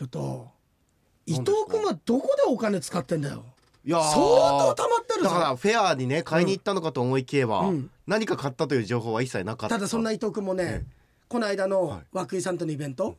[0.00, 0.48] ちょっと
[1.26, 3.44] 伊藤君はどこでお金使ってんだよ？
[3.84, 5.28] いやー相当溜まってるぞ。
[5.28, 7.90] だからフェアにね買いに行ったのかと思いきやば、うん。
[8.06, 9.76] 何か買ったという情報は一切なかった。
[9.76, 10.84] ただそんな伊藤君もね、え
[11.28, 12.18] この間のはい。
[12.32, 13.18] 涌井さんとのイベント、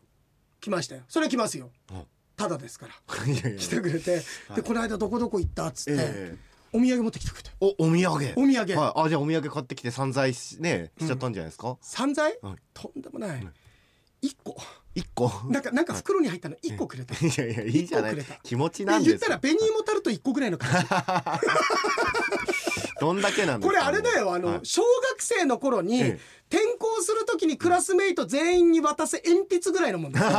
[0.59, 1.03] 来ましたよ。
[1.07, 1.69] それ来ますよ。
[1.91, 2.03] うん。
[2.35, 2.93] ただですから。
[3.15, 4.23] 来てくれて、
[4.55, 6.37] でこの間どこどこ行ったっつって、ええ。
[6.73, 8.33] お土産持ってきてくれておお土産？
[8.37, 12.55] お土産、はい、あじゃあお土産買ってきて散財しねしちゃったんじゃないですか、散財、はい。
[12.73, 13.47] とんでもない、はい
[14.21, 14.55] 一個。
[14.93, 15.31] 一個？
[15.49, 18.17] なんかなんか袋に入ったの一個くれた、いやいやいいじゃない。
[18.43, 20.87] 気持ちでなんです言ったら紅芋タルト一個ぐらいの感じ
[22.99, 24.59] どんだけなんこれあれだよあの、はい。
[24.63, 26.19] 小学生の頃に、ええ。
[26.55, 30.35] 転校するときにクラスメイト全員に渡す鉛筆ぐらいのもん 鉛筆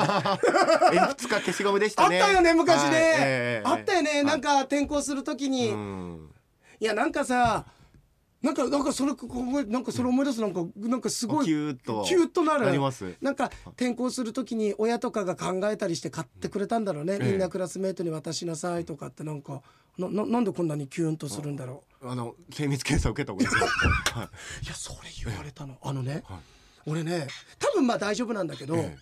[1.29, 2.21] か消しゴムでしたね。
[2.21, 2.95] あったよね昔ね、はい。
[2.95, 6.31] ええあったよね、なんか転校するときに、うん。
[6.79, 7.65] いやなんかさ
[8.43, 9.13] なんかなんかそれ
[9.67, 12.05] なんかそれ思い出すなんかなんかすごいキューッと。
[12.05, 12.67] キューなる。
[12.67, 13.15] なります。
[13.21, 17.31] なんか転校するときに親とかが考えたりして買ってくれたんだろうね、ええ。
[17.31, 19.63] みんなクラスメートに渡しなさいとかってなんか
[19.97, 23.57] なななんでこんなにキューンとするんだろあの精密検査受けたことです。
[24.12, 24.27] はい。
[24.27, 25.79] ういやそれ言われたの。
[25.81, 26.39] あのね、はい。
[26.87, 27.29] 俺ね
[27.61, 28.99] 多分まあ大丈夫なんだけど、ええ。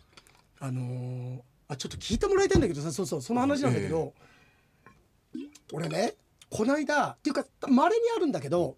[0.59, 4.13] あのーあちょっと聞いてもらいたいんだけどさそうそうその話なんだけど、
[5.73, 6.15] 俺ね
[6.51, 8.77] この間っていうかまれにあるんだけど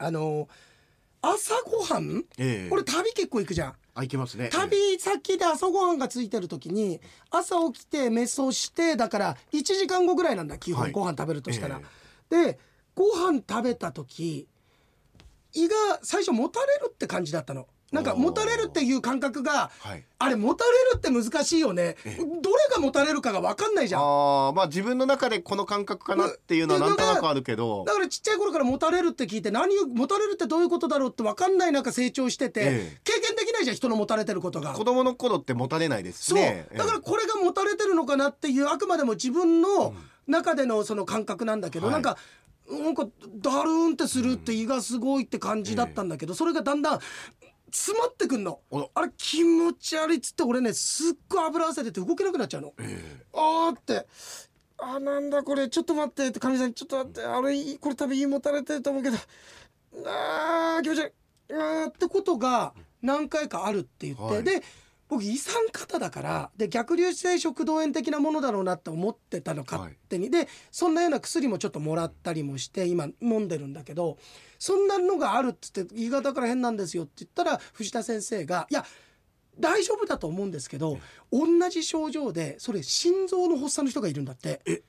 [0.00, 0.48] あのー
[1.22, 3.74] 朝ごはん、ええ俺旅結構行くじゃん。
[3.94, 6.98] あ行きますね旅先で朝ごはんがついてる時に
[7.30, 11.80] 朝起きてメソしてだから1時間後ぐらいなんだ基はい本ご飯食べるとしたら。
[12.30, 12.58] えで
[12.94, 14.48] ご飯食べた時
[15.52, 17.66] 胃が最初もたれるって感じだったの。
[17.92, 20.04] なんかおーもたれるっていう感覚がはい。
[20.18, 21.96] あれもたれるって難しいよね。
[22.04, 22.18] ええ。
[22.18, 24.00] どれがもたれるかが分かんないじゃん。
[24.02, 27.84] ああまあ自分の中でこの感覚かなっていうのはなんとなくあるけど。
[27.86, 33.00] だからちっちゃい頃からもたれるって聞いて何をもたれるってどういうことだろうって分かんない中成長してて、ええ。
[33.02, 34.72] 経験できないじゃん人のもたれてることが。
[34.72, 39.94] 子供の頃って持たれないですしそう、ねだからこれが持たれてるのかなっていうあくまでも自分の
[40.28, 41.94] 中でのその感覚なんだけど、はい。
[41.94, 42.16] なんか
[42.70, 47.00] なんかだるんってするって胃がすごいって感じだったんだけど、それがだんだん
[47.70, 48.60] 詰まってくんの。
[48.70, 48.90] お。
[48.94, 52.74] あれ気持ち悪いっつって俺ねすっごい油汗出て動けなくなっちゃうの。
[52.78, 54.06] えあーって。
[54.78, 55.68] あーなんだこれ。
[55.68, 57.22] ちょっと待ってってかみさんちょっと待って。
[57.22, 59.16] あれこれ多分胃もたれてると思うけど。
[60.06, 61.12] あー気持ち悪い。
[61.52, 64.44] あーってことが何回かあるって言って、はい。
[64.44, 64.62] で
[65.10, 74.18] 僕胃酸型だからで逆流性食道炎的なものだろうなって思ってたの勝手に、でそんなような薬もちょっともらったりもして今飲んでるんだけど
[74.58, 78.86] そんなのがあるっつって胃がだから変なんですよって言ったら藤田先生が「いや
[79.58, 80.98] 大丈夫だと思うんですけど
[81.32, 84.84] 同じ症状でそれ心臓の発作の人がいるんだって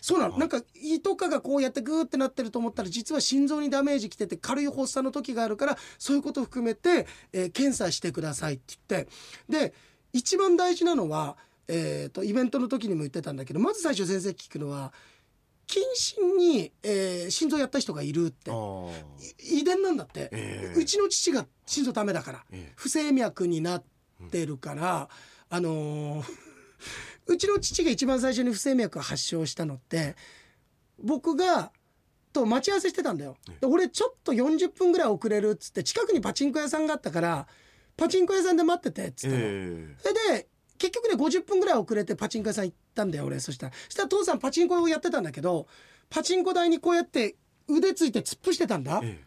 [0.00, 0.38] そうなの。
[0.38, 9.10] なんか胃とかがこうやってグーってなってると思ったら実は心臓にダメージきてて軽い発作の時があるからそういうことを含めて、えー検査してくださいって言って。
[9.48, 9.74] で
[10.12, 11.36] 一番大事なのは、
[11.68, 14.92] えー、とイベントの時にも言ってたんだけどまず最初先生聞くのは
[15.66, 18.50] 近親に、えー心臓やった人がいるって。
[19.42, 20.80] 遺伝なんだって、ええ。
[20.80, 22.44] うちの父が心臓ダメだから。
[22.50, 22.72] ええ。
[22.74, 23.84] 不整脈になっ
[24.30, 25.08] てるから、
[25.50, 26.26] あのー
[27.28, 30.16] うちの父が一番最初に不整脈発症したのって
[30.98, 31.70] 僕が
[32.32, 33.36] と待ち合わせしてたんだよ。
[33.60, 37.46] で俺ちょっと40分ぐらい遅れるっつって近くにパチンコ屋さんがあったから
[37.96, 39.42] パチンコ屋さんで待っててっつったの。
[39.42, 45.66] えそれで結局ね50分ぐらい遅れてパチンコ屋さん行ったんだよ俺そしたらそしたら父さんパチンコをやってたんだけど
[46.08, 47.36] パチンコ台にこうやって
[47.68, 49.00] 腕ついて突っ伏してたんだ。
[49.02, 49.20] え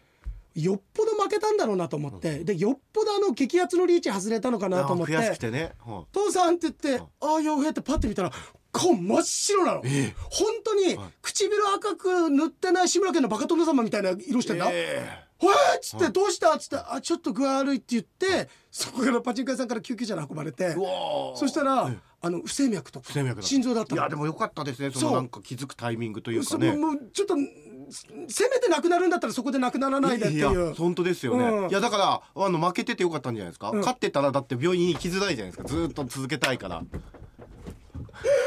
[0.55, 8.31] よっぽど負けたんだろうなと思って、でよっぽどあの激アツのリーチ外れたのかなと思ってあ悔しくてねは「父さん」って言って「ああ洋平」ってパッて見たら
[8.71, 10.15] 顔真っ白なの、ええ。
[10.29, 11.09] 本当にはい。
[11.21, 20.73] 唇赤く塗ってない志村けんのバカ殿様みたいな色してんだ「えほえ!」っつって「どうした?」っつって「あちょっと具合悪い」って言ってそこからパチンコ屋さんから救急車に運ばれて
[21.35, 24.01] そしたら、えあの不整脈とか不整脈だ心臓だったの。
[24.01, 24.91] いやでもよかったですね。
[24.91, 27.35] そのなんか気づくタイミングというそかねもうちょっと
[27.91, 30.73] せめてなくなるんだったらそこでなくならないでっていいやう。
[30.73, 31.69] 本当ですよね、うん。
[31.69, 33.79] いやだからあの負けててよかったんじゃないですか、うん。
[33.79, 35.67] 勝ってたらだって病院に行きづらいじゃないですか？
[35.67, 36.83] ずーっと続けたいから。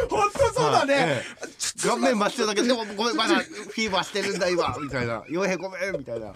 [0.09, 1.89] 本当そうだね、はいええ。
[1.89, 4.77] 顔面真っ白だけどでもごめんまだフィーバーしてるんだ今。
[4.81, 6.33] みたいな「傭兵ごめん」みたいな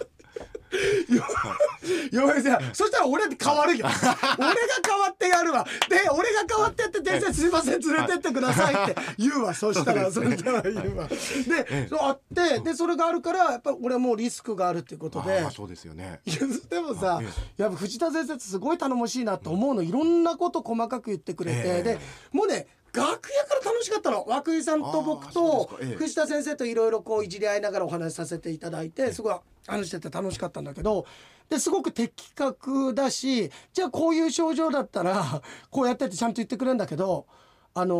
[2.11, 2.75] よいさん。
[2.75, 3.85] そしたら俺って変わるよ。
[4.37, 4.55] 俺が
[4.85, 5.65] 変わってやるわ。
[5.89, 9.53] で俺が変わってって先生すいません連れてってくださいって言うわ。
[9.53, 11.07] そしたらそそうですしたら言うわ。
[11.07, 15.49] でそうあってでそれがあるからやっぱ俺はもうリスクがあるっていうことで。
[15.51, 16.21] そうですよね。
[16.69, 17.27] でもさえ
[17.61, 19.81] やっぱ藤田先生すごい頼もしいなと思うの。
[19.81, 21.83] いろんなこと細かく言ってくれて、ええ。
[21.83, 21.99] で
[22.31, 25.65] もうね楽屋から楽しかったの涌井さんと僕と
[25.97, 29.35] 藤田先生といろいろこういじり合いながらお話しさせていただいてすごい
[29.67, 31.05] 話してて楽しかったんだけど
[31.49, 37.25] ですごく的確だしじゃあこういう症状だったら こうやってってちゃんと言ってくれるんだけど
[37.73, 37.95] あの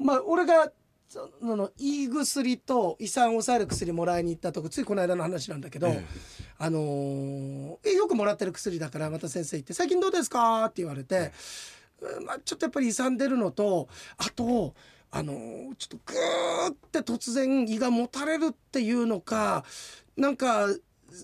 [0.00, 0.72] ーまあ俺が
[1.08, 6.04] その胃薬と胃酸を抑える薬もらいに行ったとこついこの間の話なんだけど、え
[6.58, 11.30] あのーえよくもらってる薬だからまた先生行って「最近どうですか?」って言われて、うん
[12.24, 14.74] まあ、ちょっとやっぱり胃酸出るのとあと。
[15.16, 19.64] あのーちょっとグーって突然胃がもたれるっていうのか
[20.16, 20.66] なんか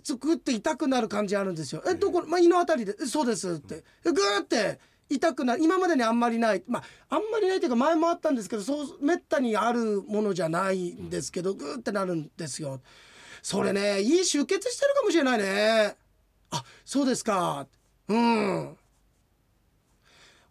[0.05, 1.83] ズクって痛くなる感じあるんですよ。
[1.89, 4.79] えどこ、まあ、胃のあたりでえそうですってえグーって
[5.09, 6.79] 痛くなる今までにあんまりないま
[7.09, 12.81] ああんまりないというか前もあったんですけどそうめったにあるものじゃないんですけどグーってなるんですよ。
[13.43, 15.97] それね胃出血してるかもしれないね。
[16.53, 17.67] あそうですか
[18.07, 18.77] うん。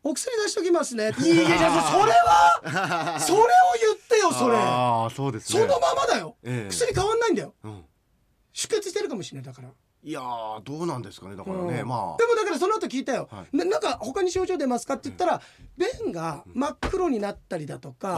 [0.04, 1.12] お薬出しときますね。
[1.20, 1.58] いやいや
[1.92, 3.20] それは？
[3.20, 3.44] それを
[3.82, 4.56] 言ってよそれ。
[4.58, 5.60] ああそうですね。
[5.62, 6.36] そのままだよ。
[6.44, 6.70] ええ。
[6.70, 7.54] 薬変わんないんだよ。
[7.64, 7.86] うん。
[8.54, 9.70] 出血してるかもしれないだから。
[10.02, 11.88] いやーどうなんですかねだからね、うん。
[11.88, 12.18] まあ。
[12.18, 15.42] でもだからその後聞いたよ、はななんか他に症状出ますかって言ったら、
[15.78, 18.16] 便が真っ黒になったりだとか、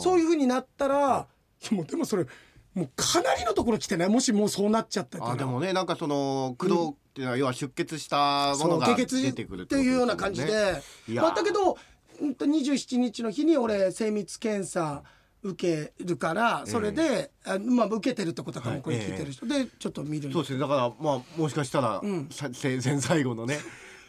[0.00, 1.26] そういう風になったら、
[1.72, 2.26] もうでもそれ
[2.74, 10.82] もうかなりのところ来てないもしもうそうなっちゃったらあでもねなんかその駆動っていうのは要は出血したものが出てくるっていうような感じで、
[11.14, 11.78] まあ、だけど、
[12.20, 15.04] うん、と27日の日に俺精密検査
[15.44, 20.58] 受けるからそれで、あまあ、受けてるってことかもこれ聞いてる人、でちょっと見るそうですね。
[20.58, 22.28] だからまあもしかしたら、ん。
[22.30, 23.58] さ生前最後のね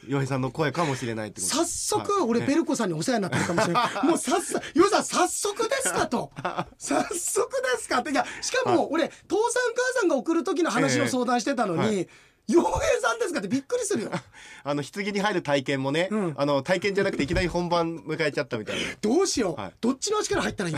[0.07, 4.07] 洋平さんの声かもしれないってこと早速はい俺ベルコさんにお世話になってるかもしれない。
[4.07, 6.31] もう早速、ヨウさん早速ですかと。
[6.77, 8.11] 早速ですかって。
[8.11, 12.07] いや、しかも俺、父さん母さんが送る時の話の相談してたのええに、
[12.47, 14.11] 洋平さんですかってびっくりするよ。
[14.63, 16.33] あの棺に入る体験もね、うん。
[16.37, 19.61] あの体験じゃなくていきなり本番迎えちゃったみたいどうしよう。
[19.61, 19.73] はい。
[19.81, 20.75] どっちの足から入ったらいい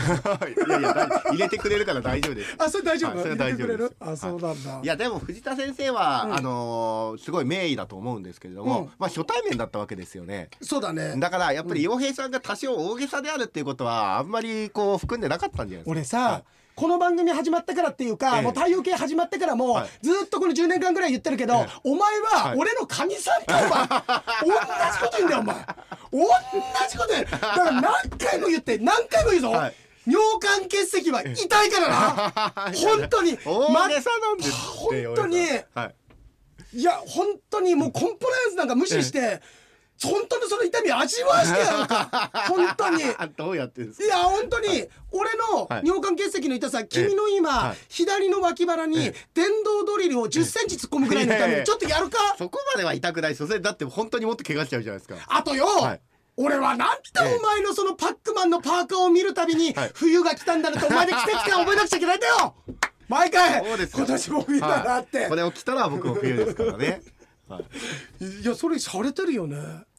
[0.70, 2.54] やいやだ入れてくれるから大丈夫です。
[2.58, 3.94] あ、それ大丈夫、はいそれは大丈夫です。
[4.00, 4.80] あ、そうなんだ。
[4.82, 6.34] いやでも藤田先生は、うん。
[6.34, 8.86] あのーすごい名医だと思うんですけれども、うん。
[8.98, 10.48] まあ初対面だったわけですよね。
[10.62, 11.14] そうだね。
[11.18, 15.90] だからやっぱり洋平さんが多少大げさであるっていうことはあんまりこう含んでなかったんじゃないですか。
[15.90, 16.44] 俺さ、はい
[16.78, 18.42] この番組始まってからっていうか、ええ。
[18.42, 19.88] もう太陽系始まってからも、はい。
[20.00, 21.68] ずっとこの10年間ぐらい言ってるけど、ええ。
[21.82, 22.56] お前ははい。
[22.56, 23.88] 俺のカニさんかお前。
[24.46, 25.56] 同じこと言うんだよお前。
[26.12, 26.20] 同
[26.88, 27.24] じこと言う。
[27.24, 27.82] だから何
[28.16, 29.74] 回も言って何回も言うぞ、はい。
[30.06, 32.32] 尿管結石は痛いからな。
[32.72, 33.36] 本当に。
[33.44, 35.40] 大げさなんですって、本当に。
[35.74, 35.92] は。
[36.72, 36.78] い。
[36.78, 39.42] いや本当にもうコンプライアンスなんか無視して、
[40.02, 43.02] 本当にその痛み味わわしてやろうか本当に。
[43.36, 47.76] どうやってんですいや本当に俺のはい尿管結石の痛さ、君の今、はい。
[47.88, 52.18] 左の脇腹にえ電動ドリルを1 0センチ突っ込むぐらいの痛み、ちょっとやるか？
[52.38, 53.46] そこまでは痛くないですよ。
[53.46, 55.16] それだって本当にもっと怪我しちゃうじゃないですか。
[55.28, 56.00] あとよ、はい。
[56.36, 62.54] 俺はなんでええお前のそのパックマンのパーカーを見るたびに、はい冬が来たんだなとお前で季節感覚えなくちゃいけないんだよ。
[63.08, 64.04] 毎回そうですよ。
[64.04, 65.28] 今年も冬だなって、はい。
[65.30, 67.00] これを着たら僕も冬ですからね、
[67.48, 67.60] は
[68.20, 69.56] い、い、やそれされてるよね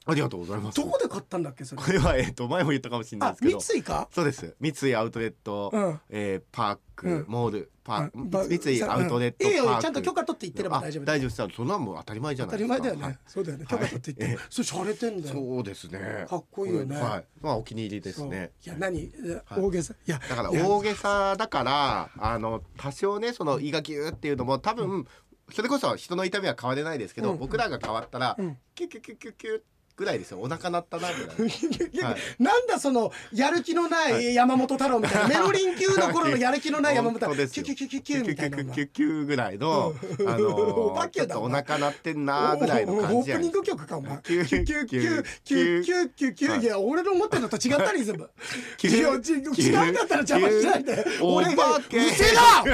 [0.10, 0.76] ありがとうございます。
[0.76, 1.82] どこで買ったんだっけそれ？
[1.82, 3.60] これはえっ、と前も言ったかもしれないあですけど。
[3.60, 4.08] 三井か？
[4.12, 4.56] そうです。
[4.60, 6.00] 三井アウトレット、うん。
[6.10, 7.26] えーパーク、うん。
[7.28, 8.30] モールパーうん。
[8.30, 9.82] ば三井アウトレットうんいいよパーク。
[9.84, 11.56] ちゃんと許可取って言ってれば大丈夫あ大丈夫です。
[11.56, 12.76] そんなもん当たり前じゃ当ないですか。
[12.78, 13.20] たり前だよね、はい。
[13.28, 13.66] そうだよね。
[13.66, 14.46] 許可取って言って、はい。
[14.50, 15.36] それ洒落てんだよ。
[15.36, 16.26] そうですね。
[16.30, 16.96] かっこいいよね。
[16.96, 17.26] はい。
[17.42, 18.52] まあお気に入りですね。
[18.66, 19.12] いや何？
[19.58, 19.94] 大げさ。
[20.06, 25.06] いやだから大げさだからあの多少ねその胃がギューっていうのも多分、
[25.52, 27.38] それこそ人の痛みは変われないですけど、うん。
[27.40, 28.58] 僕らが変わったら、うん。
[28.76, 29.62] キュキュキュキュキュ
[30.00, 30.40] ぐらいですよ。
[30.40, 31.36] お腹鳴ったなぐらい
[32.04, 32.42] はい。
[32.42, 35.28] なんだそのやる気のない山本太郎みたいな。
[35.30, 37.35] メロリン級の頃のやる気のない山本太郎。
[37.35, 39.94] キュキュキュキュキュみたいなキュキュキュぐらいの
[40.26, 48.30] あおの化けだちょっとお腹鳴ってんなぐらいのお感じやオープニング曲かお前キュキュキュキュキュキュキュキュいや俺の思ってるのと違ったり全部
[48.78, 52.33] キュいやち違うんだったら邪魔しないでお俺がうせえ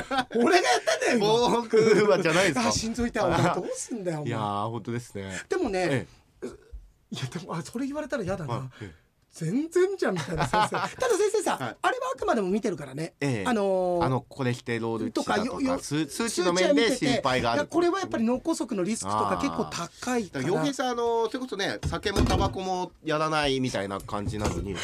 [0.10, 6.08] な俺がやってんだよ今僕はじゃないですかあ心臓痛いお前どうすんだよおいや本当ですねでもねえ
[7.12, 8.70] いやでもあそれ言われたら嫌だえな
[9.36, 10.70] 全然じゃんみたいな先生。
[10.96, 11.78] ただ先生さ、はい。
[11.82, 13.46] あれはあくまでも見てるからね、ええ。
[13.46, 24.76] あのーあのコレステロールととかよよか数数値の面で心配があるこれはやっぱり脳梗塞のリスクとか結構高いかだからら洋平さんあのそれこそね酒もタバコもやらないみたいな感じなのに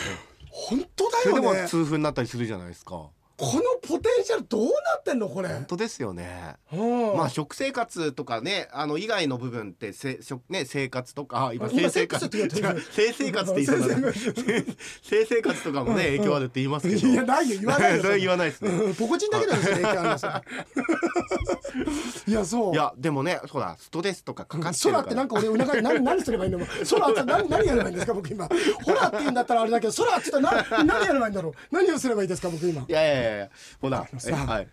[0.50, 3.10] 本当それでもだよね痛風になったりするじゃないですか
[3.42, 4.70] このポテンシャルどうな
[5.00, 5.28] ってんの？
[5.28, 5.50] これ。
[5.50, 6.58] 本当ですよね。
[6.72, 6.76] う
[7.16, 7.18] ん。
[7.18, 12.24] まあ食生活とかねあの以外の部分ってせ食ね生活とかあ今性生活。
[12.26, 12.50] 違う
[12.82, 14.14] 性生活って言いそうだな。
[14.14, 14.32] 性
[15.02, 17.08] 性生活とかもね影響あるって言いますけど。
[17.08, 18.04] いやないよ言わないよ。
[18.20, 18.70] 言わないですね。
[18.70, 20.34] うんポコチンだけだよそれ影響あるのそれ
[22.28, 22.74] いやそう。
[22.74, 25.04] いやでもねほらストレスとかかかってるから。
[25.04, 28.48] 空ってなんか俺お腹に何何すればいいの空って何何やればいいんですか僕今。
[28.84, 31.54] ホラーって言うんだったらあれだけど空って言ったらな何やればいいんだろう。
[31.72, 32.86] 何をすればいいですか僕今。
[32.88, 34.68] いやいやいやいやほらのさえはい。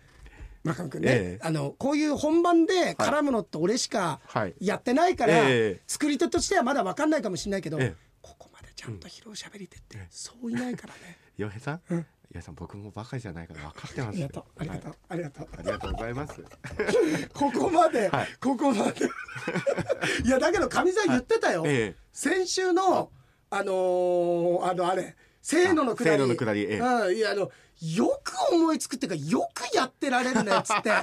[0.63, 1.45] 村上君ね、ええ。
[1.45, 4.53] あのこういう本番で絡むのって俺しかはい。
[4.59, 5.81] やってないから、ええ。
[5.87, 7.95] 作り手としてはまだ分かんないかもしれないけど、ええ。
[8.21, 11.17] ここまでちゃんと披露しゃべり手ってそういないからね。
[11.37, 11.97] 洋平さん、うん。
[11.99, 14.19] 洋平さん僕もバカじゃないから分かってます。
[14.19, 14.43] よありがとう。
[14.57, 15.43] ありがとう、ありがとう。
[15.43, 16.43] はいありがとうございます。
[17.33, 18.27] ここまで、はい。
[18.41, 19.05] ここまで。
[20.25, 22.01] いやだけどかみさん言ってたよ、ええ。
[22.11, 23.11] 先週の
[23.51, 26.79] あのーあのあれせーののくだりだりええ。
[26.79, 30.89] うんいやあのよく思いつくっていうかよくやってられるねっつって。
[30.89, 30.95] で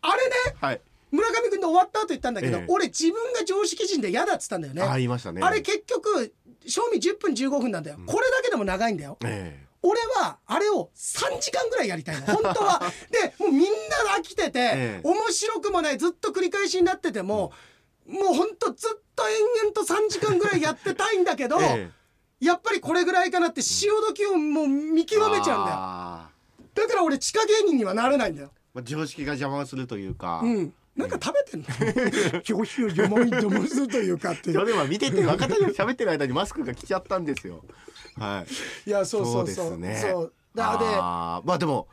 [0.00, 0.80] あれねはい。
[1.10, 2.64] 村上君で終わった後言ったんだけど、ええ。
[2.68, 4.82] 俺自分が常識人で嫌だっつったんだよね。
[4.82, 5.42] あ言いましたね。
[5.42, 6.34] あれ結局
[6.66, 9.18] 賞味10分15分なんだよ、これだけでも長いんだよ。
[9.24, 12.26] え俺はあれを3時間ぐらいやりたいの。
[12.34, 12.82] 本当は。
[13.10, 13.68] でもうみんな
[14.16, 15.00] 飽きてて、ええ。
[15.02, 17.52] 面白くもないずっと繰り返しになってても、
[18.06, 22.01] もうほんとずっと延々と3時間ぐらいやってたいんだけど、ええ
[22.42, 25.76] やっぱりこれぐらいかなって潮時をもう見極めちゃうんだよ。
[25.76, 26.28] あ
[26.74, 28.48] だから俺地下芸人にはなれないんだよ。
[28.48, 30.72] ーまあ常識が邪魔するというか、うん。
[30.96, 31.60] なんか食べてん
[32.34, 32.40] の？
[32.42, 34.32] 教師を邪魔に邪魔するというか。
[34.32, 37.64] っていうそれは見てて若手が喋ってる間にマスクが来ちゃったんですよ。
[38.16, 38.44] は
[38.86, 38.90] い。
[38.90, 39.68] いやそうそうそう。
[39.68, 40.10] そうですね。
[40.10, 40.32] そう。
[40.54, 41.86] だでまあでも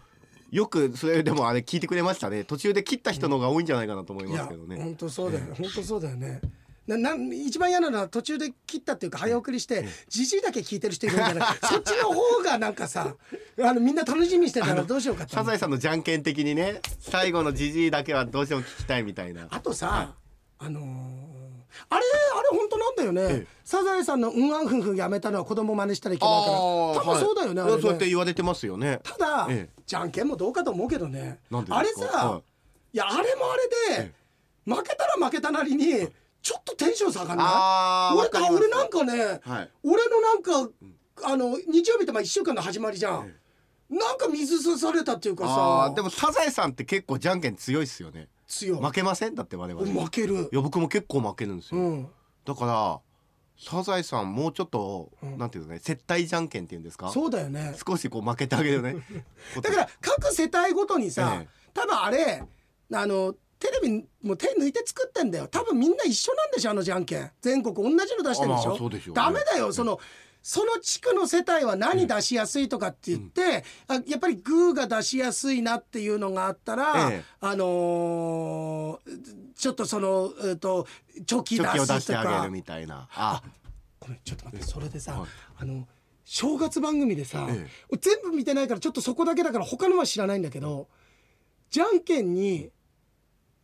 [0.49, 2.43] よくそれでもあれ聞いてくれましたね。
[2.43, 4.77] 途中で切った人の方が多いんじゃないかなと思いますけどね。
[4.77, 6.41] 本当そうだよ、本当そうだよね
[6.89, 11.47] ななん一番嫌なのは途中で切ったっていうか早送りしてじじいだけ聞いてる人いるんじゃない。
[11.63, 13.15] そっちの方がなんかさ
[13.61, 15.33] あのみんな楽しみにしてたらどうしようかって。
[15.35, 19.47] サザエさんのじゃんけん的にね最後のじじいだけはどうしても聞きたいみたいな。
[19.51, 20.15] あとさ、
[20.57, 21.29] あのー
[21.87, 22.01] あれ
[22.35, 23.47] あれ本当なんだよね、ええ。
[23.63, 26.57] サザエさんの「うんあんふんふん」やめたのは子供真似したらいけないから。
[26.57, 28.99] 多分そうだよね、はいそうやって言われてますよね。
[29.03, 29.81] ただ、ええ。
[29.85, 31.39] じゃんけんもどうかと思うけどね。
[31.51, 32.11] なんであれですか？
[32.11, 32.41] さ、、は
[32.93, 32.97] い。
[32.97, 33.55] やあれもあ
[33.95, 34.13] れで、
[34.65, 36.07] 負けたら負けたなりに
[36.41, 38.17] ちょっとテンション下がんない？
[38.17, 39.71] 俺か俺なんかね、はい。
[39.83, 40.69] 俺のなんか、
[41.23, 43.33] あの日曜日ってまあ1週間の始まりじゃん、
[43.89, 45.93] なんか水すされたっていうかさ。
[45.95, 48.29] でもサザエさんって結構じゃんけん強いっすよね。
[48.47, 48.79] 強い。
[48.79, 49.35] 負けません？
[49.35, 49.85] だって我々。
[50.01, 50.49] 負ける。
[50.51, 52.07] いや僕も結構負けるんですよ、うん。
[52.45, 52.99] だから
[53.57, 55.37] サザエさんもうちょっと、うん。
[55.37, 57.09] なんていうのね接待じゃんけんっていうんですか？
[57.09, 57.75] そうだよね。
[57.85, 58.95] 少しこう負けてあげるね。
[59.61, 61.49] だから各世帯ごとにさ、ええ。
[61.73, 62.43] 多分あれ
[62.93, 65.47] あのテレビもう手抜いて作ってんだよ。
[65.47, 67.31] 多分みんな一緒なんでしょあのじゃんけん。
[67.41, 69.99] 全国同じの出してるでしょ、あまあしょダメだよその
[70.41, 77.23] その地区の世帯は何出しやすいとかって言って、あやっぱりグーが出しやすいなっていうのがあったら、ええ。
[77.41, 80.87] あのーちょっとその、えー、と
[81.25, 81.99] チョキ出すとか。
[81.99, 83.09] してあげるみたいな。
[83.13, 83.43] あ。
[83.99, 85.29] ごめんちょっと待ってそれでさ、はい。
[85.57, 85.85] あの
[86.23, 87.67] 正月番組でさ、え。
[87.99, 90.87] 全部見てないからちょっとそこだけだから他のは知らないんだけど
[91.69, 92.71] じゃんけんに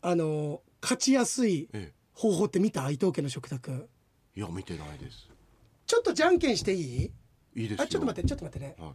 [0.08, 2.92] あの勝ちやすいえ方法って見た？
[2.92, 3.90] 伊藤家の食卓。
[4.36, 5.28] えいや見てないです。
[5.88, 7.12] ちょっとじゃんけんしていい？
[7.56, 7.84] いいですよ。
[7.86, 8.76] あちょっと待ってちょっと待ってね。
[8.78, 8.94] は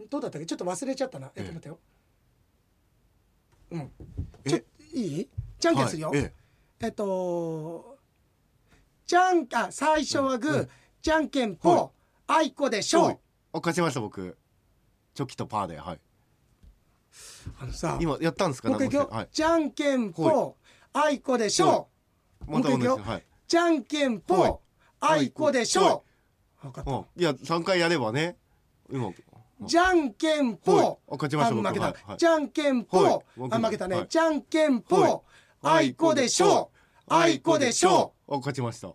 [0.00, 0.08] い。
[0.08, 0.38] どうだった？
[0.38, 1.30] っけちょっと忘れちゃったな。
[1.36, 1.78] えっええと待ってよ。
[3.70, 3.90] うん。
[4.46, 4.50] え？
[4.50, 4.58] ちょ
[4.94, 5.28] いい？
[5.60, 6.34] じゃんけんするよ、はいえ
[6.80, 6.88] え。
[6.88, 7.98] っと
[9.06, 10.68] じゃんあ最初はグー、うん
[11.02, 11.58] じゃんけんはい。
[11.60, 11.92] ぽ
[12.26, 13.18] あいこでしょう、
[13.54, 14.36] 勝ちました僕。
[15.14, 16.00] チョキとパーではい
[17.60, 18.68] あのさ今やったんですか？
[18.68, 18.90] もう一回い。
[18.90, 19.28] くよ、はい。
[19.32, 20.56] じゃんけんぽ
[20.92, 21.88] あいこでしょ。
[22.46, 22.96] う、もう一回いくよ。
[22.98, 23.24] はい。
[23.48, 24.20] じゃんけんはい。
[24.26, 24.62] ぽ
[25.00, 26.04] あいこでしょ。
[26.62, 26.90] う分かった。
[26.90, 27.04] うん。
[27.16, 28.36] いや三回やればね
[28.90, 29.10] 今。
[29.62, 30.58] じゃんけんはい。
[30.64, 33.20] ぽあ勝ちました僕あ負けた、じゃんけんぽ、はい。
[33.50, 34.06] あ負けたね、はい。
[34.08, 34.82] じゃんけんはい。
[34.88, 35.24] ぽ
[35.62, 36.70] あいこでしょ。
[37.08, 38.14] うあいこでしょ。
[38.28, 38.88] うあ勝ちました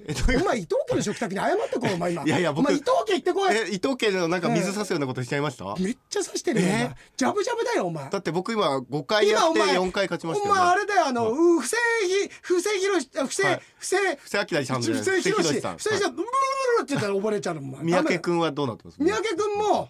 [0.00, 2.22] お前伊藤家の食卓に謝ってこいお前今。
[2.24, 3.54] いやいや僕お前伊藤家行ってこい。
[3.54, 6.96] え伊藤家のなんか水差すようなことしちゃいました、めっちゃ刺してるよ、おえ前。
[7.16, 8.08] ジャブジャブだよお前。
[8.08, 11.76] だって僕今5回やって今お前4回勝ちましたお前あれだよあの、う不正
[12.06, 13.60] ひ不正ひろし不正、はい。
[13.76, 19.88] 不正布施明さん不正ひろし不正ひろしブルブルブルって言ったら溺れちゃうのお前三宅君はどうなってます三宅君も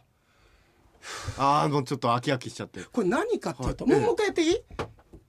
[1.36, 4.50] ああもうちょっと飽き飽きしちゃってこれ何かっていうと、はいもう一回やっていい、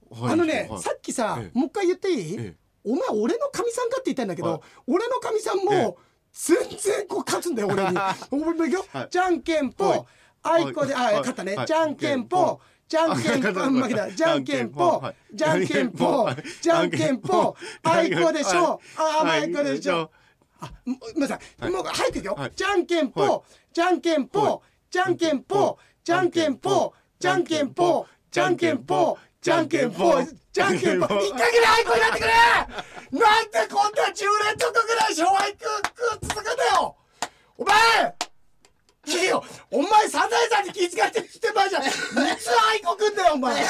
[0.09, 4.61] はいあのね、はいさっきさ、ええもう一回言っていい、ええお前俺のかみさんかって言ったんだけど、はい。
[4.87, 6.09] 俺のかみさんも、ええ。
[6.31, 7.95] 全然こう勝つんだよ俺に。
[7.95, 9.07] はい。
[9.09, 10.05] じゃんけんぽ、はい。
[10.43, 11.15] あいこで、あ、はい。
[11.19, 11.67] 勝ったね、はい。
[11.67, 13.69] じゃんけんぽじゃんけんぽ、はい。
[13.69, 18.63] 負けた、じゃんけんぽはい、じゃんけんぽはい、じゃんけんぽ、あいこでしょ。
[18.63, 18.79] は、
[19.23, 19.97] あ、あいこでしょ。
[19.97, 20.09] は。
[20.61, 21.71] あ、もごめんなさい、はい。
[21.71, 22.51] もう早くいくよ、はい。
[22.55, 23.41] じゃんけんぽ、はい。
[23.73, 24.59] じゃんけんぽ、はい。
[24.89, 32.33] じゃんけんぽ、じゃんけんぽ、じゃんけんぽ、じゃんけんぽ、じゃんけんぽ、じゃんけんぽ、一回ぐらいあいこになってくれ。
[33.19, 35.55] なんでこんな10連続ぐらい昭和く
[35.95, 36.95] く続くんだよ。
[37.57, 37.75] お前
[39.05, 39.43] 聞けよ。
[39.71, 41.83] お前サザエさんに気遣ってきてないじゃん。
[41.83, 43.65] いつあいこくんだよお前。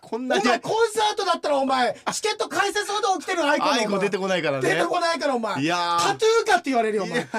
[0.00, 3.94] こんなにお前コンサートだったらお前チケット解説ほど起きてるアイコンだよお前。
[3.94, 4.68] 愛子出てこないからね。
[4.74, 5.62] 出てこないからお前。
[5.62, 5.98] いやー。
[6.00, 7.24] タトゥーかって言われるよお前。
[7.24, 7.36] こ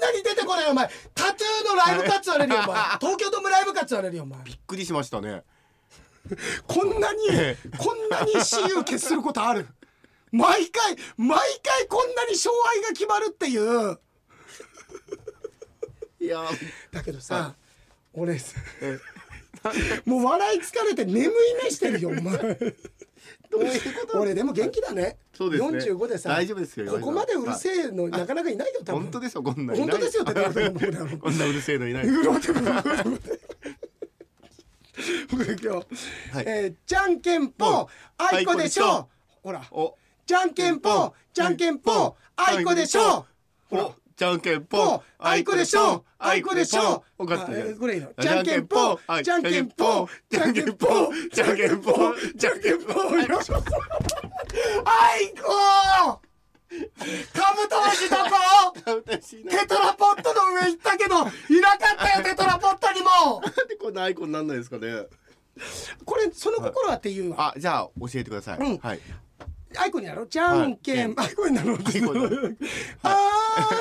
[0.00, 0.86] なに出てこないお前。
[1.14, 2.76] タトゥーのライブかって言われるよお前。
[3.00, 4.38] 東京ドームライブかって言われるよお前。
[4.44, 5.42] びっくりしましたね
[6.66, 9.66] こんなにえこんなに私有決することある。
[10.32, 13.98] 毎回毎回こんなに勝敗が決まるっていう。
[16.20, 16.44] いや。
[16.92, 17.54] だけどさ、
[18.12, 18.34] 俺
[18.80, 18.98] え。
[20.06, 21.30] もう笑い疲れて眠い
[21.62, 22.38] 目してるよお前。
[23.50, 24.20] どういうこと？
[24.20, 25.18] 俺でも元気だね。
[25.36, 25.78] そうですね。
[25.78, 29.02] 45でさ大丈夫ですよここまでうるせえのなかなかいないよ多分。
[29.02, 30.32] 本当ですよこんな本当ですよって
[31.18, 32.06] こんなうるせえのいない
[35.32, 36.44] うろってくる僕今日、はい。
[36.46, 37.48] えーじゃんけん。
[37.48, 37.88] ぽ
[38.18, 39.08] あいこでしょ。
[39.42, 39.62] ほら。
[39.70, 39.96] お。
[40.26, 40.54] じゃん。
[40.54, 41.78] けんぽじゃんけん。
[41.78, 43.26] ぽあいこでしょ。
[43.68, 43.84] ほら。
[43.84, 46.04] おじゃんけんぽぽあいこでしょ。
[46.18, 47.04] あいこでしょ。
[47.16, 48.12] 分かったあじゃんこれいいの。
[48.18, 50.86] じゃんけんぽじゃんけんぽじゃんけんぽ
[51.32, 51.92] じゃんけんぽ
[52.36, 52.92] じゃんけんぽ
[54.84, 56.20] あいこ
[56.70, 58.22] カブトムシどこ
[58.86, 63.40] 私なテトラポットの上行ったけどいなかったよテトラポットにも！
[63.40, 65.06] なんでこんなアイコンになんないですかね。
[66.04, 68.78] これその心はっていうわあじゃあ教えてください、うん。
[68.78, 69.00] はい。
[69.76, 70.28] アイコになろう。
[70.28, 71.90] じゃんけん、はアイコになろうあー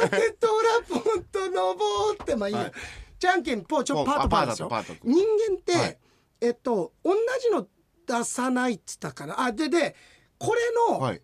[0.10, 2.36] テトラポット登って。
[2.36, 2.72] まあいいよ、はい。
[3.20, 5.16] じゃんけんぽちょっとパートパートパート人
[5.48, 5.98] 間って、はい。
[6.42, 7.68] えっと同じの
[8.08, 9.40] 出さないっつったかな。
[9.42, 9.96] あでで
[10.40, 11.22] これのはい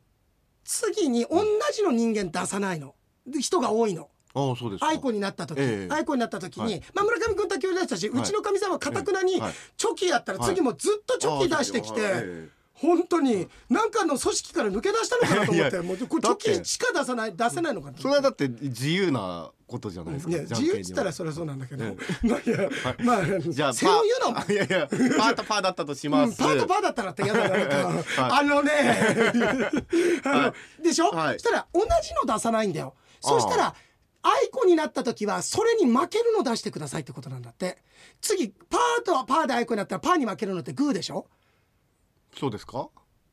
[0.65, 1.43] 次に同
[1.73, 2.95] じの人間出さないの。
[3.25, 4.09] で人が多いの。
[4.33, 4.87] ああそうですか。
[4.87, 5.93] アイコになった時、ええ。
[5.93, 6.83] アイコになった時に、はい。
[6.93, 8.21] まあ、村上君卓球出したし、はい。
[8.21, 9.53] うちのかみさんはかたくなにはい。
[9.77, 21.95] チョキやったら次もずっとチョキ出してきて、本当に何かの組織から抜け出したのかなと思ってもうこれチョだってキしか出さない出せないのかなえそれはだって自由なことじゃないですかいや自由っつったらそれはそうなんだけど、え
[22.27, 23.73] まあいや、まあじゃあう
[24.33, 24.53] の？
[24.53, 26.05] いやいやパーとパーだったとし。
[26.05, 27.57] うん、ます、パーとパーだったらって嫌だな
[28.37, 28.71] あのね。
[30.25, 31.39] あの、でしょ、はい。
[31.39, 31.87] そしたら同じ
[32.27, 32.93] の出さないんだよ。
[33.21, 33.73] そしたら
[34.21, 37.77] アイコになった時はそれに負けるの出してくださいってことなんだって。
[38.21, 41.27] 次パーとパーでアイコになったらパーに負けるのってグーでしょ？
[42.37, 42.89] そうですか？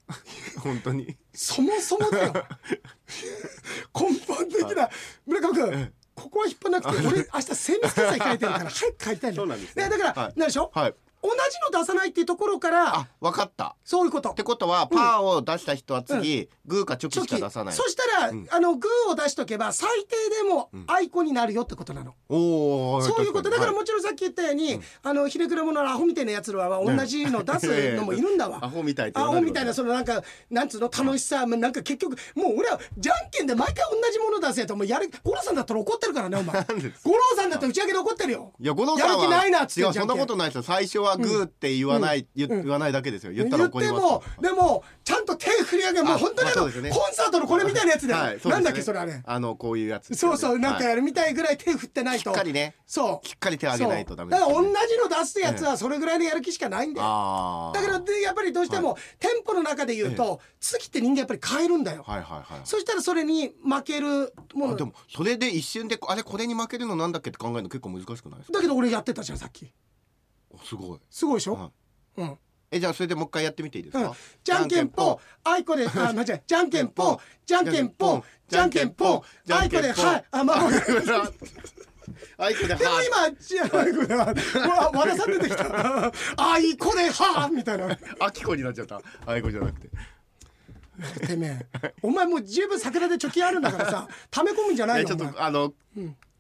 [0.62, 1.16] 本当に。
[1.32, 2.32] そもそもだよ。
[3.94, 4.88] 根本的な
[5.26, 9.88] 村上君ここは引っ張らなくて俺明日精密検査控えてるから早く帰りたいの そうなんですね。
[9.88, 10.38] だから、はい。
[10.38, 13.76] なんでしょ、はい同じの出さないっていうところからあ分かった。
[13.85, 14.30] そういうこと。
[14.30, 17.75] ってことはパーを出した人は次、グーかチョキしか出さない。
[17.75, 18.47] そしたら、うん。
[18.50, 23.50] あのグーを出しとけば最低でもアイコになるよってことなの、そういうこと。
[23.50, 36.54] だからももちろんさっき言ったように、あのひねくれ者のアホみたいなやつらは同じの出すのもいるんだわ、アホみたいアホみたいなそのなんかなんつうの楽しさ、なんか結局もう俺はじゃんけんで毎回同じもの出せともうやる五郎さんだったら怒ってるからねお前。
[37.04, 38.52] 五郎さんだったら打ち上げで怒ってるよ。
[38.61, 40.11] いや五郎さんはやる気ないなっつって違うじゃんけん。
[40.11, 40.63] そんなことないですよ。
[40.63, 43.32] 最初はグーって言わない、言言わないだけですよ。
[43.32, 46.72] 言ったら怒りますもでもちゃんと手振り上げもうあ本当にあの、コン
[47.12, 48.14] サートのこれみたいなやつで。
[48.40, 48.52] すね。
[48.52, 49.22] なんだっけそれあれ。
[49.25, 52.76] あのこういうやつそうそうなんかはいやるみたいぐらい手振ってないと、しっかりね。
[52.86, 53.26] そう。
[53.26, 64.75] しっかり手上げないとダメだから同ねじの出すやつはそれぐらいのやる気しかないんだよ、だからでやっぱりどうしても、テンポの中で言うと、次って人間やっぱり変えるんだよ、はいはいはいそしたらそれに負けるもの。
[64.75, 68.58] あでもそれで一瞬であれこれに負けるのなんだっけって考えるの結構難しくないですか？
[68.58, 69.64] だけど俺やってたじゃんさっき。
[69.64, 69.68] お
[70.64, 70.98] すごい。
[71.10, 71.70] すごいでしょ、は
[72.16, 72.38] いうん。
[72.70, 74.04] えじゃあそれでもう一回やってみていいですうん。
[74.04, 80.25] か、じゃんけんぽあいこであ間違えじゃんけんぽじゃんけんぽじゃんけんぽあいこではい。
[80.30, 80.70] あまあまあ。
[82.38, 86.12] あいこででもは今じゃあいこではわ和田さん出てきた。
[86.36, 87.96] あいこではみたいな。
[88.20, 89.00] あきこになっちゃった。
[89.26, 89.88] あいこじゃなくて。
[91.26, 95.72] てめえお前もう十分桜で貯金あるんだからさ 溜め込むんじゃないえちょっとあの、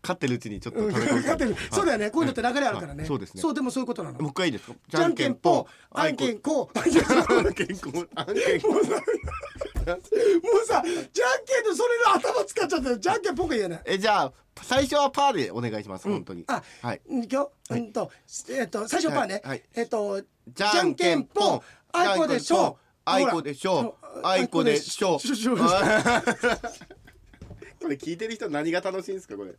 [0.02, 1.56] 勝ってるうちにちょっとうん食べ込んで勝ってる。
[1.70, 2.10] そうだよね。
[2.10, 3.00] こういうのって流れあるからね。
[3.00, 3.06] はい。
[3.06, 3.40] そうですね。
[3.40, 4.18] そうでもそういうことなの。
[4.18, 4.66] もう一回いいです。
[4.66, 6.90] かじゃんけんぽあんけんこう。
[6.90, 7.06] じゃん
[7.54, 16.44] けんこあんけんこもうさじゃんけんとそれの頭使っちゃったよじゃんけんぽく言えないえじゃあ最初はパーでお願いします、本当に。
[16.46, 17.00] あ、はい。
[17.08, 18.10] いくよ、うんと、
[18.50, 19.42] えっと、最初パーね、
[19.74, 21.60] えっと、じゃんけんぽん
[21.92, 25.62] あいこでしょあいこでしょあいこでしょしょしょで
[27.82, 29.52] これ聞いてる人何が楽しいんですかこれ。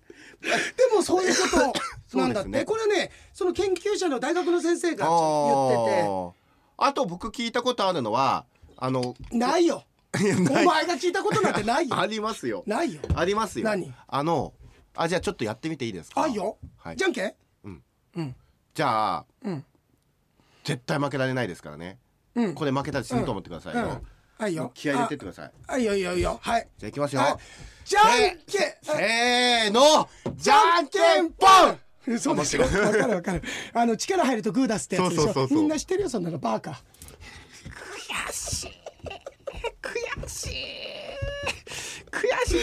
[0.93, 1.73] もそういうこ
[2.11, 2.65] と なんだって、ね。
[2.65, 5.09] これねその研究者の大学の先生が言っ
[5.87, 6.31] てあー
[6.77, 8.45] あと僕聞いたことあるのは
[8.77, 9.83] あのてないよ。
[10.13, 11.95] お前が聞いたことなんてないよ。
[11.99, 12.63] ありますよ。
[12.67, 13.01] ないよ。
[13.15, 13.65] ありますよ。
[13.65, 13.93] 何？
[14.07, 14.53] あの
[14.95, 16.23] あじゃあちょっとやってみていいですか？
[16.23, 16.97] あいいよ、はい。
[16.97, 17.35] じゃんけん。
[18.73, 19.65] じゃあうん。
[20.63, 21.99] 絶対負けられないですからね。
[22.35, 22.55] うん。
[22.55, 24.71] これ負けたら死ぬと思ってくださいよ、うんはいよ。
[24.73, 25.51] 気合い入れてってください。
[25.67, 26.39] あいいよいいよいいよ。
[26.41, 26.67] はい。
[26.77, 27.37] じゃあいきますよ、はい。
[27.85, 28.03] じゃん
[28.45, 28.71] けん。
[28.81, 30.09] せーの。
[30.35, 32.19] じゃんけんぽん。
[32.19, 33.43] そうでしょわかるわかる。
[33.73, 35.23] あの力入るとグー出すってやつでしょ。
[35.23, 35.57] そうそうそうそう。
[35.57, 36.71] みんな知ってるよそんなのバーカ。
[36.71, 38.71] 悔しい。
[40.25, 40.47] 悔し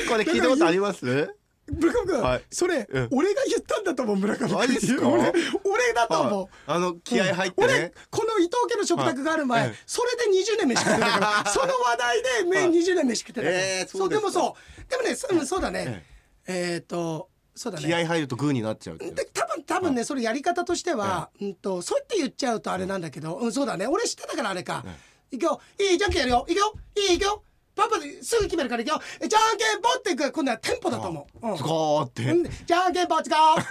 [0.05, 0.09] い。
[0.09, 1.35] これ聞いたことあります？
[1.71, 2.43] 村上君、はい。
[2.51, 3.09] それ、うん。
[3.13, 4.49] 俺が言ったんだと思う村上。
[4.49, 5.33] 君俺
[5.65, 6.49] 俺だと思う、はい。
[6.67, 9.77] あの気合入って俺ね、この伊藤家の食卓がある前、はい。
[9.87, 14.57] それで20年飯食ってたから その話題でめ20年飯食ってたから、えーそそううでもそ
[14.87, 14.91] う。
[14.91, 16.05] でもねそ,、うん、そうだね。
[16.47, 17.87] えっ、とそうだね。
[17.87, 23.87] 気合入るとグーになっちゃうで多分多分ねそれやり方としては、うんとそうやって言っちゃうとあれなんだけど、うん、そうだね。
[23.87, 24.85] 俺知ってたからあれか、
[25.31, 26.47] いくよいいじゃんけんやるよ。
[26.49, 27.43] いくよいいいくよ
[27.81, 29.01] パパですぐ決めるからいくよ。
[29.21, 30.31] えじゃんけんぽんっていく。
[30.33, 31.55] 今度はテンポだと思う、うん。
[31.55, 32.25] ーって。
[32.25, 32.45] うん。
[32.45, 33.63] じゃんけんぽんつこあい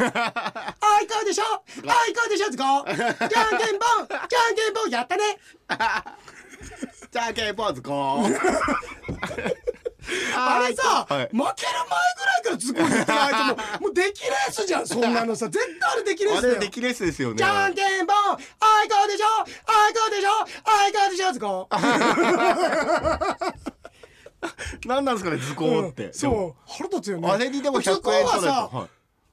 [1.07, 1.43] こうでしょ。
[1.43, 1.61] あ
[2.07, 3.27] いこうでしょつこじゃんけんぽん。
[3.27, 3.47] じゃん
[4.55, 5.37] けんぽんやったね。
[7.11, 8.35] じゃんけんポンズゴー
[10.35, 11.25] あれさ、はい。
[11.25, 11.45] 負ける前ぐ
[12.25, 15.47] らいからズコ言ってないともう もう出来レースじゃんそんなのさ。
[15.49, 16.53] 絶対あれ出来レースだよ。
[16.53, 17.35] あれできレースですよね。
[17.37, 18.15] じゃんけんぽん。
[18.15, 18.37] あい
[18.89, 19.25] こうでしょ。
[19.27, 19.45] あい
[19.93, 20.29] こうでしょ。
[20.63, 21.31] あいこうでしょ。
[21.33, 21.69] つこ
[24.85, 26.71] 何なんですかねズコーって、でもそう。
[26.71, 27.29] 腹立つよね。
[27.29, 28.87] あれにでも100円図工は取られ